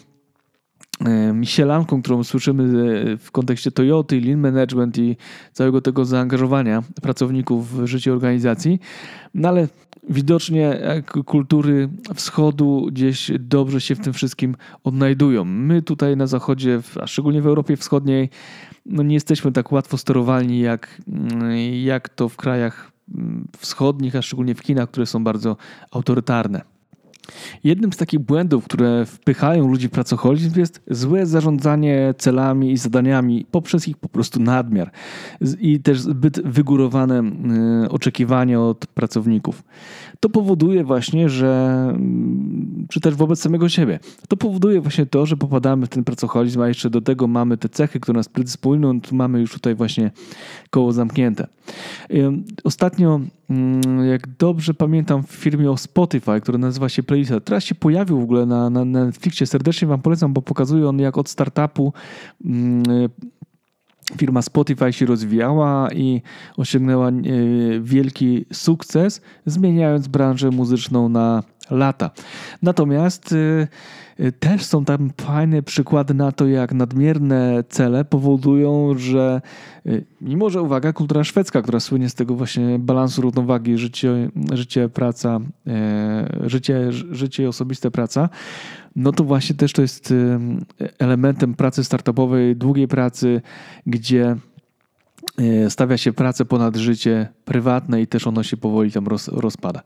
sielanką, 1.43 2.01
którą 2.01 2.23
słyszymy 2.23 2.63
e, 2.63 3.17
w 3.17 3.31
kontekście 3.31 3.71
Toyoty, 3.71 4.21
Lean 4.21 4.39
Management 4.39 4.97
i 4.97 5.17
całego 5.53 5.81
tego 5.81 6.05
zaangażowania 6.05 6.83
pracowników 7.01 7.73
w 7.73 7.85
życie 7.85 8.13
organizacji. 8.13 8.79
No 9.33 9.49
ale 9.49 9.67
widocznie 10.09 10.79
kultury 11.25 11.89
wschodu 12.15 12.87
gdzieś 12.91 13.31
dobrze 13.39 13.81
się 13.81 13.95
w 13.95 13.99
tym 13.99 14.13
wszystkim 14.13 14.55
odnajdują. 14.83 15.45
My 15.45 15.81
tutaj 15.81 16.17
na 16.17 16.27
zachodzie, 16.27 16.81
a 17.01 17.07
szczególnie 17.07 17.41
w 17.41 17.47
Europie 17.47 17.77
Wschodniej, 17.77 18.29
no 18.85 19.03
nie 19.03 19.13
jesteśmy 19.13 19.51
tak 19.51 19.71
łatwo 19.71 19.97
sterowalni 19.97 20.59
jak, 20.59 21.01
mm, 21.07 21.51
jak 21.83 22.09
to 22.09 22.29
w 22.29 22.35
krajach 22.35 22.96
wschodnich, 23.57 24.15
a 24.15 24.21
szczególnie 24.21 24.55
w 24.55 24.59
Chinach, 24.59 24.91
które 24.91 25.05
są 25.05 25.23
bardzo 25.23 25.57
autorytarne. 25.91 26.76
Jednym 27.63 27.93
z 27.93 27.97
takich 27.97 28.19
błędów, 28.19 28.63
które 28.63 29.05
wpychają 29.05 29.67
ludzi 29.67 29.87
w 29.87 29.91
pracoholizm 29.91 30.59
jest 30.59 30.81
złe 30.87 31.25
zarządzanie 31.25 32.13
celami 32.17 32.71
i 32.71 32.77
zadaniami 32.77 33.45
poprzez 33.51 33.87
ich 33.87 33.97
po 33.97 34.09
prostu 34.09 34.39
nadmiar 34.39 34.91
i 35.59 35.79
też 35.79 36.01
zbyt 36.01 36.41
wygórowane 36.41 37.23
y, 37.85 37.89
oczekiwania 37.89 38.61
od 38.61 38.87
pracowników. 38.87 39.63
To 40.19 40.29
powoduje 40.29 40.83
właśnie, 40.83 41.29
że 41.29 41.83
mm, 41.89 42.85
czy 42.89 43.01
też 43.01 43.15
wobec 43.15 43.39
samego 43.39 43.69
siebie, 43.69 43.99
to 44.27 44.37
powoduje 44.37 44.81
właśnie 44.81 45.05
to, 45.05 45.25
że 45.25 45.37
popadamy 45.37 45.85
w 45.85 45.89
ten 45.89 46.03
pracoholizm, 46.03 46.61
a 46.61 46.67
jeszcze 46.67 46.89
do 46.89 47.01
tego 47.01 47.27
mamy 47.27 47.57
te 47.57 47.69
cechy, 47.69 47.99
które 47.99 48.17
nas 48.17 48.29
predysponują, 48.29 48.99
mamy 49.11 49.39
już 49.39 49.51
tutaj 49.51 49.75
właśnie 49.75 50.11
koło 50.69 50.91
zamknięte. 50.91 51.47
Ostatnio, 52.63 53.19
jak 54.09 54.27
dobrze 54.27 54.73
pamiętam, 54.73 55.23
w 55.23 55.31
firmie 55.31 55.71
o 55.71 55.77
Spotify, 55.77 56.41
która 56.41 56.57
nazywa 56.57 56.89
się 56.89 57.03
Playlist, 57.03 57.31
teraz 57.45 57.63
się 57.63 57.75
pojawił 57.75 58.19
w 58.19 58.23
ogóle 58.23 58.45
na, 58.45 58.69
na 58.69 58.85
Netflixie, 58.85 59.47
serdecznie 59.47 59.87
Wam 59.87 60.01
polecam, 60.01 60.33
bo 60.33 60.41
pokazuje 60.41 60.89
on 60.89 60.99
jak 60.99 61.17
od 61.17 61.29
startupu 61.29 61.93
mm, 62.45 62.83
firma 64.17 64.41
Spotify 64.41 64.93
się 64.93 65.05
rozwijała 65.05 65.91
i 65.93 66.21
osiągnęła 66.57 67.09
e, 67.09 67.13
wielki 67.81 68.45
sukces, 68.53 69.21
zmieniając 69.45 70.07
branżę 70.07 70.51
muzyczną 70.51 71.09
na 71.09 71.43
lata. 71.71 72.11
Natomiast 72.61 73.33
e, 73.33 73.67
e, 74.25 74.31
też 74.31 74.65
są 74.65 74.85
tam 74.85 75.11
fajne 75.21 75.63
przykłady 75.63 76.13
na 76.13 76.31
to, 76.31 76.47
jak 76.47 76.73
nadmierne 76.73 77.63
cele 77.69 78.05
powodują, 78.05 78.97
że 78.97 79.41
mimo, 80.21 80.49
że 80.49 80.61
uwaga, 80.61 80.93
kultura 80.93 81.23
szwedzka, 81.23 81.61
która 81.61 81.79
słynie 81.79 82.09
z 82.09 82.15
tego 82.15 82.35
właśnie 82.35 82.79
balansu 82.79 83.21
równowagi 83.21 83.77
życie, 83.77 84.29
życie 84.53 84.89
praca, 84.89 85.39
życie, 86.45 86.91
życie 86.91 87.49
osobiste 87.49 87.91
praca, 87.91 88.29
no 88.95 89.11
to 89.11 89.23
właśnie 89.23 89.55
też 89.55 89.73
to 89.73 89.81
jest 89.81 90.13
elementem 90.99 91.53
pracy 91.53 91.83
startupowej, 91.83 92.55
długiej 92.55 92.87
pracy, 92.87 93.41
gdzie 93.85 94.25
e, 94.25 94.37
stawia 95.69 95.97
się 95.97 96.13
pracę 96.13 96.45
ponad 96.45 96.75
życie 96.75 97.27
prywatne 97.45 98.01
i 98.01 98.07
też 98.07 98.27
ono 98.27 98.43
się 98.43 98.57
powoli 98.57 98.91
tam 98.91 99.07
roz, 99.07 99.27
rozpada. 99.27 99.81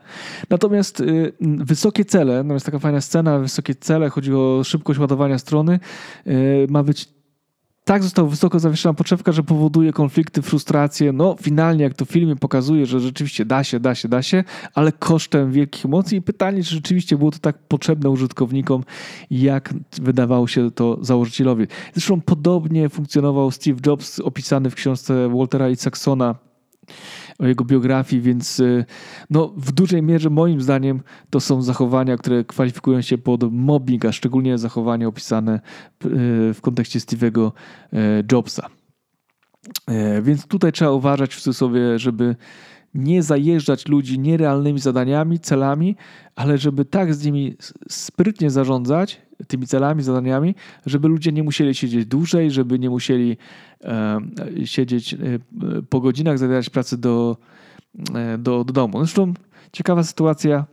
Natomiast 0.50 1.00
y, 1.00 1.34
wysokie 1.42 2.06
cele, 2.06 2.44
no 2.44 2.54
jest 2.54 2.66
taka 2.66 2.80
fajna 2.80 3.02
scena, 3.02 3.40
wysokie 3.40 3.76
cele, 3.76 4.10
chodzi 4.10 4.34
o 4.34 4.62
szybkość 4.64 5.00
ładowania 5.00 5.38
strony, 5.38 5.80
y, 6.28 6.68
ma 6.70 6.84
być 6.84 7.10
tak 7.92 8.04
została 8.04 8.30
wysoko 8.30 8.60
zawieszona 8.60 8.94
poczewka, 8.94 9.32
że 9.32 9.44
powoduje 9.44 9.94
konflikty, 9.94 10.42
frustracje. 10.42 11.14
No, 11.14 11.36
finalnie, 11.42 11.84
jak 11.84 11.94
to 11.94 12.06
w 12.06 12.10
filmie 12.10 12.36
pokazuje, 12.36 12.86
że 12.86 13.00
rzeczywiście 13.00 13.46
da 13.46 13.64
się, 13.64 13.80
da 13.80 13.96
się, 13.96 14.10
da 14.10 14.22
się, 14.22 14.44
ale 14.76 14.92
kosztem 14.92 15.52
wielkich 15.52 15.86
emocji. 15.86 16.18
I 16.18 16.22
pytanie, 16.22 16.64
czy 16.64 16.76
rzeczywiście 16.76 17.18
było 17.18 17.32
to 17.32 17.40
tak 17.40 17.58
potrzebne 17.58 18.10
użytkownikom, 18.10 18.84
jak 19.32 19.74
wydawało 20.02 20.48
się 20.48 20.72
to 20.72 20.98
założycielowi. 21.02 21.68
Zresztą 21.94 22.22
podobnie 22.22 22.90
funkcjonował 22.90 23.52
Steve 23.52 23.80
Jobs, 23.86 24.20
opisany 24.20 24.70
w 24.70 24.76
książce 24.76 25.30
Waltera 25.30 25.70
Isaacsona 25.70 26.36
o 27.40 27.48
jego 27.48 27.66
biografii, 27.66 28.22
więc 28.22 28.60
y, 28.60 28.86
no, 29.30 29.54
w 29.58 29.72
dużej 29.72 30.02
mierze 30.02 30.30
moim 30.30 30.62
zdaniem 30.62 31.02
to 31.30 31.40
są 31.40 31.62
zachowania, 31.62 32.18
które 32.18 32.44
kwalifikują 32.44 33.02
się 33.02 33.18
pod 33.18 33.54
mobbing, 33.54 34.06
a 34.06 34.12
szczególnie 34.12 34.58
zachowania 34.58 35.08
opisane 35.08 35.56
y, 35.56 35.60
w 36.54 36.58
kontekście 36.62 37.00
Steve'ego 37.00 37.52
y, 37.94 37.98
Jobsa. 38.32 38.68
Więc 40.22 40.48
tutaj 40.48 40.72
trzeba 40.72 40.92
uważać 40.92 41.36
w 41.36 41.42
cudzysłowie, 41.42 42.00
żeby 42.00 42.36
nie 42.94 43.24
zajeżdżać 43.24 43.88
ludzi 43.88 44.20
nierealnymi 44.20 44.80
zadaniami, 44.80 45.40
celami, 45.40 45.96
ale 46.36 46.58
żeby 46.58 46.86
tak 46.86 47.14
z 47.14 47.26
nimi 47.26 47.56
sprytnie 47.90 48.50
zarządzać, 48.50 49.22
tymi 49.48 49.68
celami, 49.68 50.04
zadaniami, 50.04 50.56
żeby 50.86 51.08
ludzie 51.08 51.32
nie 51.32 51.44
musieli 51.44 51.76
siedzieć 51.76 52.06
dłużej, 52.06 52.52
żeby 52.52 52.80
nie 52.80 52.90
musieli 52.90 53.38
e, 53.84 54.20
siedzieć 54.66 55.16
po 55.90 56.02
godzinach, 56.02 56.38
zabierać 56.38 56.70
pracy 56.70 56.98
do, 56.98 57.38
e, 58.16 58.38
do, 58.38 58.64
do 58.64 58.74
domu. 58.74 58.98
Zresztą 59.00 59.34
ciekawa 59.72 60.04
sytuacja 60.04 60.66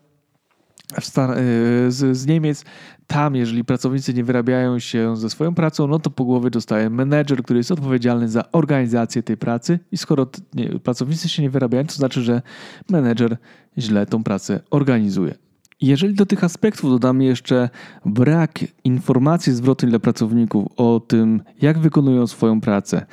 z, 1.89 2.17
z 2.17 2.27
Niemiec. 2.27 2.65
Tam, 3.07 3.37
jeżeli 3.37 3.65
pracownicy 3.65 4.15
nie 4.15 4.25
wyrabiają 4.25 4.79
się 4.79 5.17
ze 5.17 5.31
swoją 5.31 5.55
pracą, 5.55 5.87
no 5.87 5.99
to 5.99 6.11
po 6.11 6.25
głowie 6.25 6.51
dostaje 6.51 6.91
menedżer, 6.91 7.43
który 7.43 7.61
jest 7.61 7.71
odpowiedzialny 7.71 8.29
za 8.29 8.53
organizację 8.53 9.23
tej 9.23 9.37
pracy. 9.37 9.79
I 9.93 9.97
skoro 9.97 10.27
nie, 10.55 10.69
pracownicy 10.69 11.29
się 11.29 11.43
nie 11.43 11.51
wyrabiają, 11.51 11.87
to 11.87 11.95
znaczy, 11.95 12.23
że 12.23 12.43
menedżer 12.91 13.37
źle 13.79 14.07
tą 14.07 14.25
pracę 14.25 14.61
organizuje. 14.71 15.35
Jeżeli 15.81 16.15
do 16.15 16.27
tych 16.27 16.45
aspektów 16.45 16.91
dodamy 16.91 17.25
jeszcze 17.25 17.69
brak 18.05 18.59
informacji 18.85 19.53
zwrotnej 19.53 19.91
dla 19.91 19.99
pracowników 19.99 20.67
o 20.77 21.01
tym, 21.01 21.43
jak 21.63 21.79
wykonują 21.79 22.27
swoją 22.27 22.61
pracę, 22.61 23.07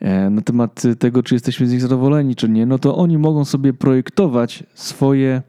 e, 0.00 0.30
na 0.30 0.42
temat 0.42 0.82
tego, 0.98 1.22
czy 1.22 1.34
jesteśmy 1.34 1.66
z 1.66 1.72
nich 1.72 1.80
zadowoleni, 1.80 2.36
czy 2.36 2.48
nie, 2.48 2.66
no 2.66 2.78
to 2.78 2.96
oni 2.96 3.18
mogą 3.18 3.44
sobie 3.44 3.72
projektować 3.72 4.64
swoje 4.74 5.42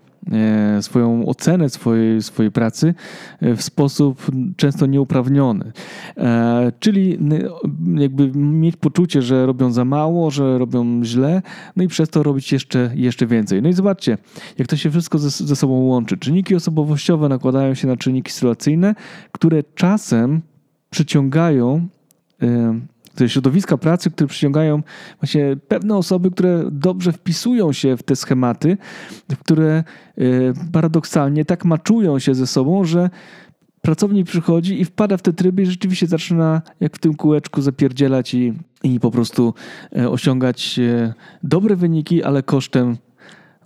swoją 0.82 1.26
ocenę 1.26 1.70
swojej, 1.70 2.22
swojej 2.22 2.52
pracy 2.52 2.94
e, 3.42 3.56
w 3.56 3.62
sposób 3.62 4.32
często 4.58 4.86
nieuprawniony. 4.86 5.72
E, 6.18 6.72
czyli 6.80 7.20
jakby 7.96 8.32
mieć 8.36 8.76
poczucie, 8.76 9.22
że 9.22 9.46
robią 9.46 9.72
za 9.72 9.86
mało, 9.86 10.32
że 10.32 10.58
robią 10.58 11.04
źle, 11.04 11.42
no 11.76 11.84
i 11.84 11.88
przez 11.88 12.10
to 12.10 12.24
robić 12.24 12.52
jeszcze, 12.52 12.92
jeszcze 12.96 13.28
więcej. 13.28 13.62
No 13.62 13.70
i 13.70 13.74
zobaczcie, 13.74 14.18
jak 14.58 14.68
to 14.68 14.76
się 14.76 14.92
wszystko 14.92 15.20
ze, 15.20 15.30
ze 15.30 15.56
sobą 15.56 15.74
łączy. 15.74 16.18
Czynniki 16.18 16.56
osobowościowe 16.56 17.30
nakładają 17.30 17.74
się 17.74 17.88
na 17.88 17.98
czynniki 17.98 18.32
sytuacyjne, 18.32 18.96
które 19.32 19.64
czasem 19.76 20.42
przyciągają 20.90 21.88
te 23.16 23.30
środowiska 23.30 23.78
pracy, 23.78 24.12
które 24.12 24.28
przyciągają 24.28 24.84
właśnie 25.22 25.56
pewne 25.68 25.96
osoby, 25.96 26.32
które 26.32 26.64
dobrze 26.72 27.12
wpisują 27.12 27.74
się 27.74 27.98
w 27.98 28.04
te 28.04 28.16
schematy, 28.16 28.78
które 29.40 29.84
e, 30.18 30.24
paradoksalnie 30.72 31.46
tak 31.46 31.66
maczują 31.66 32.20
się 32.20 32.36
ze 32.36 32.48
sobą, 32.48 32.86
że 32.86 33.10
pracownik 33.82 34.28
przychodzi 34.28 34.82
i 34.82 34.86
wpada 34.86 35.18
w 35.18 35.22
te 35.22 35.34
tryby 35.34 35.62
i 35.62 35.66
rzeczywiście 35.66 36.08
zaczyna 36.08 36.62
jak 36.80 36.96
w 36.96 37.00
tym 37.00 37.14
kółeczku 37.14 37.62
zapierdzielać 37.62 38.34
i, 38.34 38.54
i 38.84 39.00
po 39.00 39.12
prostu 39.12 39.54
e, 39.98 40.10
osiągać 40.10 40.80
e, 40.80 41.14
dobre 41.44 41.76
wyniki, 41.76 42.24
ale 42.24 42.44
kosztem 42.44 42.98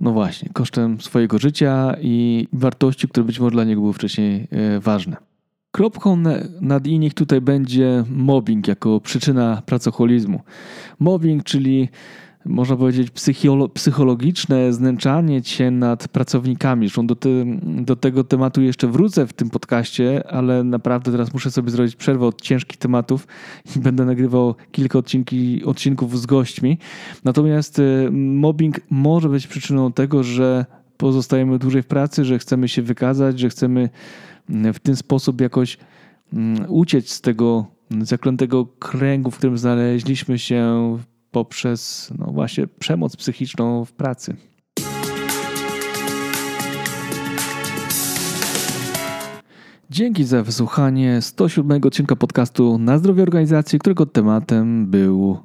no 0.01 0.11
właśnie, 0.11 0.49
kosztem 0.53 1.01
swojego 1.01 1.39
życia 1.39 1.95
i 2.01 2.47
wartości, 2.53 3.07
które 3.07 3.23
być 3.23 3.39
może 3.39 3.51
dla 3.51 3.63
niego 3.63 3.81
były 3.81 3.93
wcześniej 3.93 4.47
ważne. 4.79 5.17
Kropką 5.71 6.23
nad 6.61 6.87
i 6.87 7.11
tutaj 7.11 7.41
będzie 7.41 8.03
mobbing 8.09 8.67
jako 8.67 9.01
przyczyna 9.01 9.61
pracoholizmu. 9.65 10.41
Mobbing, 10.99 11.43
czyli 11.43 11.89
można 12.47 12.75
powiedzieć 12.75 13.11
psychologiczne 13.73 14.73
znęczanie 14.73 15.43
się 15.43 15.71
nad 15.71 16.07
pracownikami. 16.07 16.87
Zresztą 16.87 17.07
do, 17.07 17.15
te, 17.15 17.29
do 17.63 17.95
tego 17.95 18.23
tematu 18.23 18.61
jeszcze 18.61 18.87
wrócę 18.87 19.27
w 19.27 19.33
tym 19.33 19.49
podcaście, 19.49 20.27
ale 20.27 20.63
naprawdę 20.63 21.11
teraz 21.11 21.33
muszę 21.33 21.51
sobie 21.51 21.71
zrobić 21.71 21.95
przerwę 21.95 22.25
od 22.25 22.41
ciężkich 22.41 22.77
tematów 22.77 23.27
i 23.75 23.79
będę 23.79 24.05
nagrywał 24.05 24.55
kilka 24.71 24.99
odcinki, 24.99 25.65
odcinków 25.65 26.19
z 26.19 26.25
gośćmi. 26.25 26.77
Natomiast 27.23 27.79
y, 27.79 28.09
mobbing 28.11 28.79
może 28.89 29.29
być 29.29 29.47
przyczyną 29.47 29.91
tego, 29.91 30.23
że 30.23 30.65
pozostajemy 30.97 31.59
dłużej 31.59 31.81
w 31.81 31.87
pracy, 31.87 32.25
że 32.25 32.39
chcemy 32.39 32.67
się 32.67 32.81
wykazać, 32.81 33.39
że 33.39 33.49
chcemy 33.49 33.89
w 34.49 34.79
ten 34.79 34.95
sposób 34.95 35.41
jakoś 35.41 35.77
mm, 36.33 36.65
uciec 36.69 37.09
z 37.09 37.21
tego 37.21 37.65
zaklętego 38.01 38.65
kręgu, 38.65 39.31
w 39.31 39.37
którym 39.37 39.57
znaleźliśmy 39.57 40.39
się 40.39 40.97
poprzez 41.31 42.11
no 42.17 42.25
właśnie 42.25 42.67
przemoc 42.67 43.15
psychiczną 43.15 43.85
w 43.85 43.91
pracy. 43.91 44.35
Dzięki 49.89 50.23
za 50.23 50.43
wysłuchanie 50.43 51.21
107 51.21 51.81
odcinka 51.85 52.15
podcastu 52.15 52.77
Na 52.77 52.97
zdrowie 52.97 53.23
organizacji, 53.23 53.79
którego 53.79 54.05
tematem 54.05 54.87
był 54.87 55.37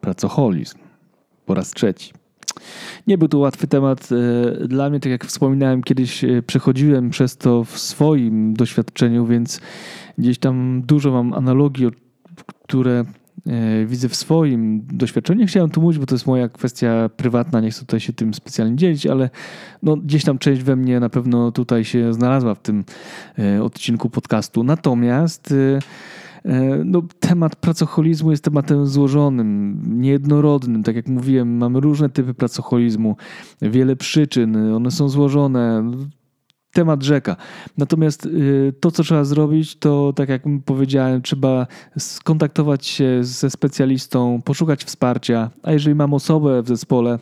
pracoholizm 0.00 0.78
po 1.46 1.54
raz 1.54 1.70
trzeci. 1.70 2.21
Nie 3.06 3.18
był 3.18 3.28
to 3.28 3.38
łatwy 3.38 3.66
temat 3.66 4.08
e, 4.12 4.68
dla 4.68 4.90
mnie, 4.90 5.00
tak 5.00 5.12
jak 5.12 5.24
wspominałem, 5.24 5.82
kiedyś 5.82 6.24
e, 6.24 6.42
przechodziłem 6.42 7.10
przez 7.10 7.36
to 7.36 7.64
w 7.64 7.78
swoim 7.78 8.54
doświadczeniu, 8.54 9.26
więc 9.26 9.60
gdzieś 10.18 10.38
tam 10.38 10.82
dużo 10.86 11.10
mam 11.10 11.34
analogii, 11.34 11.88
które 12.64 13.04
e, 13.46 13.86
widzę 13.86 14.08
w 14.08 14.16
swoim 14.16 14.86
doświadczeniu. 14.92 15.40
Nie 15.40 15.46
chciałem 15.46 15.70
tu 15.70 15.82
mówić, 15.82 15.98
bo 15.98 16.06
to 16.06 16.14
jest 16.14 16.26
moja 16.26 16.48
kwestia 16.48 17.10
prywatna, 17.16 17.60
nie 17.60 17.70
chcę 17.70 17.80
tutaj 17.80 18.00
się 18.00 18.12
tym 18.12 18.34
specjalnie 18.34 18.76
dzielić, 18.76 19.06
ale 19.06 19.30
no, 19.82 19.96
gdzieś 19.96 20.24
tam 20.24 20.38
część 20.38 20.62
we 20.62 20.76
mnie 20.76 21.00
na 21.00 21.08
pewno 21.08 21.52
tutaj 21.52 21.84
się 21.84 22.14
znalazła 22.14 22.54
w 22.54 22.62
tym 22.62 22.84
odcinku 23.62 24.10
podcastu. 24.10 24.64
Natomiast 24.64 25.54
no, 26.84 27.02
temat 27.20 27.56
pracocholizmu 27.56 28.30
jest 28.30 28.44
tematem 28.44 28.86
złożonym, 28.86 29.82
niejednorodnym. 30.00 30.82
Tak 30.82 30.96
jak 30.96 31.08
mówiłem, 31.08 31.56
mamy 31.56 31.80
różne 31.80 32.08
typy 32.08 32.34
pracocholizmu, 32.34 33.16
wiele 33.62 33.96
przyczyn, 33.96 34.74
one 34.74 34.90
są 34.90 35.08
złożone. 35.08 35.90
temat 36.72 37.02
rzeka. 37.02 37.36
Natomiast 37.78 38.26
y, 38.26 38.72
to, 38.80 38.90
co 38.90 39.02
trzeba 39.02 39.24
zrobić, 39.24 39.76
to 39.76 40.12
tak 40.16 40.28
jak 40.28 40.42
powiedziałem, 40.64 41.22
trzeba 41.22 41.66
skontaktować 41.98 42.86
się 42.86 43.18
ze 43.20 43.50
specjalistą, 43.50 44.42
poszukać 44.44 44.84
wsparcia, 44.84 45.50
a 45.62 45.72
jeżeli 45.72 45.94
mam 45.94 46.14
osobę 46.14 46.62
w 46.62 46.68
zespole, 46.68 47.18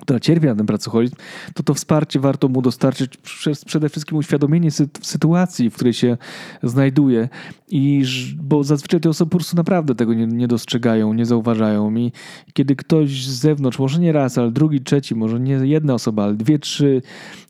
która 0.00 0.20
cierpi 0.20 0.46
na 0.46 0.54
ten 0.54 0.66
pracoholizm, 0.66 1.16
to 1.54 1.62
to 1.62 1.74
wsparcie 1.74 2.20
warto 2.20 2.48
mu 2.48 2.62
dostarczyć 2.62 3.16
przez 3.16 3.64
przede 3.64 3.88
wszystkim 3.88 4.18
uświadomienie 4.18 4.70
sytuacji, 5.02 5.70
w 5.70 5.74
której 5.74 5.92
się 5.92 6.16
znajduje. 6.62 7.28
I, 7.68 8.04
bo 8.42 8.64
zazwyczaj 8.64 9.00
te 9.00 9.08
osoby 9.08 9.30
po 9.30 9.36
prostu 9.36 9.56
naprawdę 9.56 9.94
tego 9.94 10.14
nie, 10.14 10.26
nie 10.26 10.48
dostrzegają, 10.48 11.12
nie 11.12 11.26
zauważają. 11.26 11.96
I 11.96 12.12
kiedy 12.52 12.76
ktoś 12.76 13.26
z 13.26 13.40
zewnątrz, 13.40 13.78
może 13.78 14.00
nie 14.00 14.12
raz, 14.12 14.38
ale 14.38 14.50
drugi, 14.50 14.80
trzeci, 14.80 15.14
może 15.14 15.40
nie 15.40 15.52
jedna 15.52 15.94
osoba, 15.94 16.24
ale 16.24 16.34
dwie, 16.34 16.58
trzy, 16.58 17.02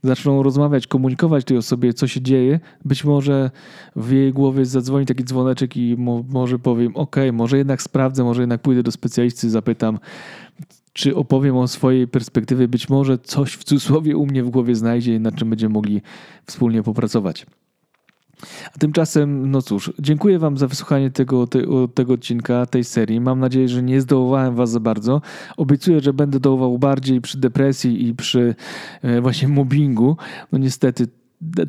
zaczną 0.03 0.43
rozmawiać, 0.43 0.87
komunikować 0.87 1.45
tej 1.45 1.57
osobie, 1.57 1.95
co 1.95 2.07
się 2.07 2.21
dzieje, 2.21 2.61
być 2.85 3.05
może 3.05 3.51
w 3.97 4.11
jej 4.11 4.33
głowie 4.33 4.67
zadzwoni 4.67 5.07
taki 5.07 5.25
dzwoneczek 5.25 5.77
i 5.77 5.97
mo, 5.99 6.25
może 6.29 6.59
powiem, 6.59 6.97
ok, 6.97 7.17
może 7.33 7.59
jednak 7.59 7.83
sprawdzę, 7.83 8.25
może 8.25 8.43
jednak 8.43 8.63
pójdę 8.63 8.83
do 8.83 8.93
specjalisty, 8.93 9.51
zapytam, 9.51 9.99
czy 10.92 11.16
opowiem 11.16 11.57
o 11.57 11.68
swojej 11.68 12.09
perspektywie, 12.09 12.68
być 12.68 12.88
może 12.88 13.18
coś 13.18 13.53
w 13.53 13.64
cudzysłowie 13.64 14.16
u 14.16 14.26
mnie 14.26 14.44
w 14.44 14.50
głowie 14.50 14.74
znajdzie, 14.74 15.20
nad 15.20 15.35
czym 15.35 15.50
będziemy 15.50 15.72
mogli 15.72 16.03
wspólnie 16.46 16.83
popracować. 16.83 17.46
A 18.74 18.79
tymczasem, 18.79 19.50
no 19.50 19.62
cóż, 19.62 19.92
dziękuję 19.98 20.38
Wam 20.38 20.59
za 20.59 20.66
wysłuchanie 20.66 21.11
tego, 21.11 21.46
tego, 21.46 21.88
tego 21.88 22.12
odcinka, 22.12 22.66
tej 22.66 22.85
serii. 22.85 23.20
Mam 23.20 23.40
nadzieję, 23.40 23.68
że 23.68 23.83
nie 23.83 24.00
zdołowałem 24.00 24.55
Was 24.55 24.70
za 24.70 24.81
bardzo. 24.81 25.22
Obiecuję, 25.57 26.00
że 26.00 26.12
będę 26.12 26.40
dołował 26.40 26.79
bardziej 26.79 27.20
przy 27.20 27.38
depresji 27.38 28.09
i 28.09 28.14
przy 28.14 28.55
e, 29.03 29.20
właśnie 29.20 29.48
mobbingu. 29.48 30.16
No 30.53 30.59
niestety 30.59 31.09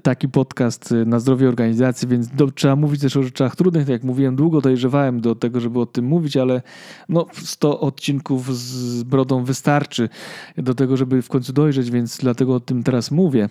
taki 0.03 0.29
podcast 0.29 0.91
y, 0.91 1.05
na 1.05 1.19
zdrowie 1.19 1.47
organizacji, 1.49 2.07
więc 2.07 2.27
do, 2.27 2.51
trzeba 2.51 2.75
mówić 2.75 3.01
też 3.01 3.17
o 3.17 3.23
rzeczach 3.23 3.55
trudnych. 3.55 3.84
Tak 3.84 3.91
jak 3.91 4.03
mówiłem, 4.03 4.36
długo 4.36 4.62
dojrzewałem 4.62 5.21
do 5.21 5.36
tego, 5.36 5.60
żeby 5.60 5.79
o 5.79 5.86
tym 5.86 6.05
mówić, 6.05 6.38
ale 6.38 6.62
no 7.10 7.25
100 7.34 7.79
odcinków 7.79 8.57
z 8.57 9.03
brodą 9.03 9.43
wystarczy 9.43 10.10
do 10.57 10.75
tego, 10.75 10.97
żeby 10.97 11.21
w 11.21 11.29
końcu 11.29 11.53
dojrzeć, 11.53 11.91
więc 11.91 12.17
dlatego 12.17 12.55
o 12.55 12.60
tym 12.60 12.84
teraz 12.84 13.12
mówię. 13.12 13.49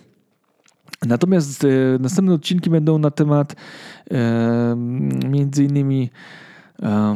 Natomiast 1.05 1.63
e, 1.63 1.67
następne 1.99 2.33
odcinki 2.33 2.69
będą 2.69 2.97
na 2.97 3.11
temat 3.11 3.55
e, 4.11 4.75
między 5.29 5.63
innymi 5.63 6.09
e, 6.83 7.15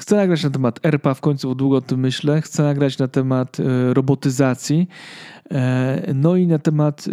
Chcę 0.00 0.16
nagrać 0.16 0.44
na 0.44 0.50
temat 0.50 0.86
ERPA, 0.86 1.14
w 1.14 1.20
końcu 1.20 1.54
długo 1.54 1.76
o 1.76 1.80
tym 1.80 2.00
myślę. 2.00 2.42
Chcę 2.42 2.62
nagrać 2.62 2.98
na 2.98 3.08
temat 3.08 3.60
e, 3.60 3.94
robotyzacji, 3.94 4.88
e, 5.50 6.12
no 6.14 6.36
i 6.36 6.46
na 6.46 6.58
temat 6.58 7.04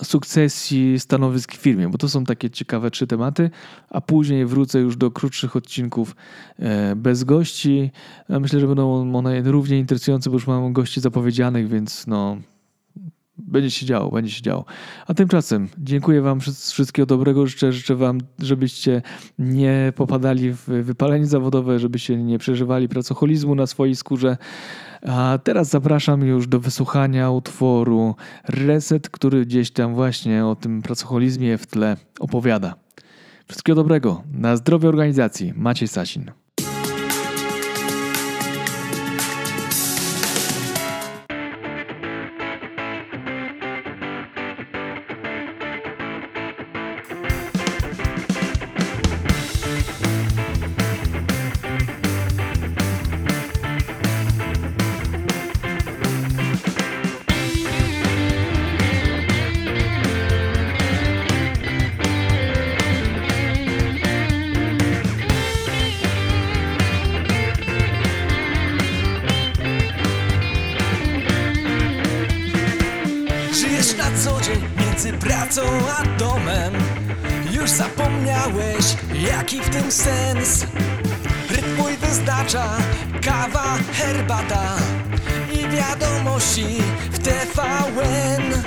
e, 0.00 0.04
sukcesji 0.04 1.00
stanowisk 1.00 1.52
w 1.52 1.56
firmie, 1.56 1.88
bo 1.88 1.98
to 1.98 2.08
są 2.08 2.24
takie 2.24 2.50
ciekawe 2.50 2.90
trzy 2.90 3.06
tematy, 3.06 3.50
a 3.90 4.00
później 4.00 4.46
wrócę 4.46 4.80
już 4.80 4.96
do 4.96 5.10
krótszych 5.10 5.56
odcinków 5.56 6.16
bez 6.96 7.24
gości. 7.24 7.90
Myślę, 8.28 8.60
że 8.60 8.66
będą 8.66 9.16
one 9.16 9.42
równie 9.42 9.78
interesujące, 9.78 10.30
bo 10.30 10.36
już 10.36 10.46
mam 10.46 10.72
gości 10.72 11.00
zapowiedzianych, 11.00 11.68
więc 11.68 12.06
no, 12.06 12.36
będzie 13.38 13.70
się 13.70 13.86
działo, 13.86 14.10
będzie 14.10 14.30
się 14.30 14.42
działo. 14.42 14.64
A 15.06 15.14
tymczasem 15.14 15.68
dziękuję 15.78 16.22
Wam 16.22 16.40
wszystkiego 16.40 17.06
dobrego. 17.06 17.46
Życzę, 17.46 17.72
życzę 17.72 17.96
Wam, 17.96 18.18
żebyście 18.38 19.02
nie 19.38 19.92
popadali 19.96 20.52
w 20.52 20.64
wypalenie 20.64 21.26
zawodowe, 21.26 21.78
żebyście 21.78 22.16
nie 22.16 22.38
przeżywali 22.38 22.88
pracoholizmu 22.88 23.54
na 23.54 23.66
swojej 23.66 23.96
skórze. 23.96 24.36
A 25.02 25.38
teraz 25.44 25.68
zapraszam 25.68 26.22
już 26.22 26.46
do 26.46 26.60
wysłuchania 26.60 27.30
utworu 27.30 28.14
Reset, 28.48 29.08
który 29.08 29.46
gdzieś 29.46 29.70
tam 29.70 29.94
właśnie 29.94 30.46
o 30.46 30.56
tym 30.56 30.82
pracoholizmie 30.82 31.58
w 31.58 31.66
tle 31.66 31.96
opowiada. 32.20 32.74
Wszystkiego 33.48 33.76
dobrego. 33.76 34.22
Na 34.32 34.56
zdrowie 34.56 34.88
organizacji. 34.88 35.52
Maciej 35.56 35.88
Sasin. 35.88 36.43
Jaki 79.44 79.60
w 79.60 79.70
tym 79.70 79.92
sens? 79.92 80.66
Rytm 81.50 81.76
mój 81.76 81.96
wyznacza 81.96 82.64
kawa, 83.22 83.78
herbata 83.92 84.76
i 85.52 85.68
wiadomości 85.68 86.66
w 87.10 87.18
TVN. 87.18 88.62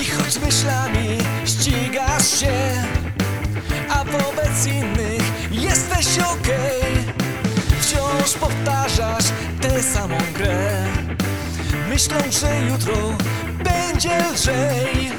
I 0.00 0.04
choć 0.04 0.38
myślami 0.38 1.18
ścigasz 1.46 2.40
się, 2.40 2.52
a 3.90 4.04
wobec 4.04 4.66
innych 4.66 5.22
jesteś 5.50 6.18
okej, 6.18 6.92
okay, 6.92 7.80
wciąż 7.80 8.32
powtarzasz 8.32 9.24
tę 9.60 9.82
samą 9.82 10.18
grę. 10.34 10.83
Myślą, 11.94 12.16
że 12.30 12.60
jutro 12.70 12.94
będzie 13.64 14.18
lżej 14.34 15.10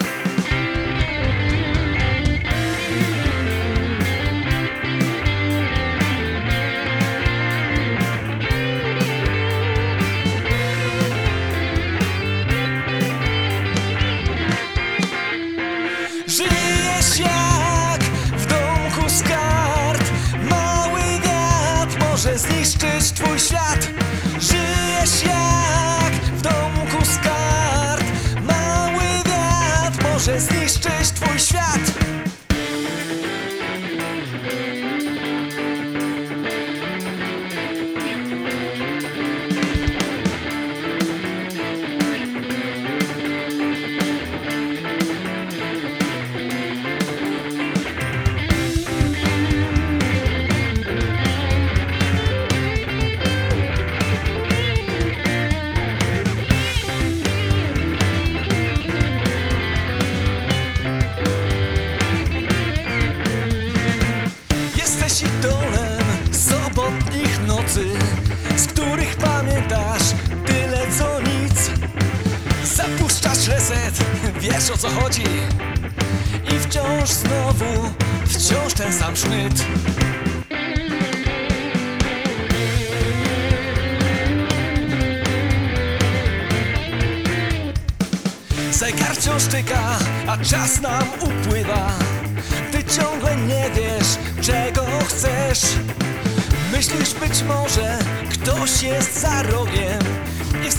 może 30.28 30.40
zniszczyć 30.40 30.95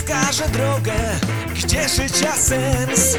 wskaże 0.07 0.49
drogę, 0.49 0.93
gdzie 1.55 1.89
życia 1.89 2.33
sens 2.33 3.17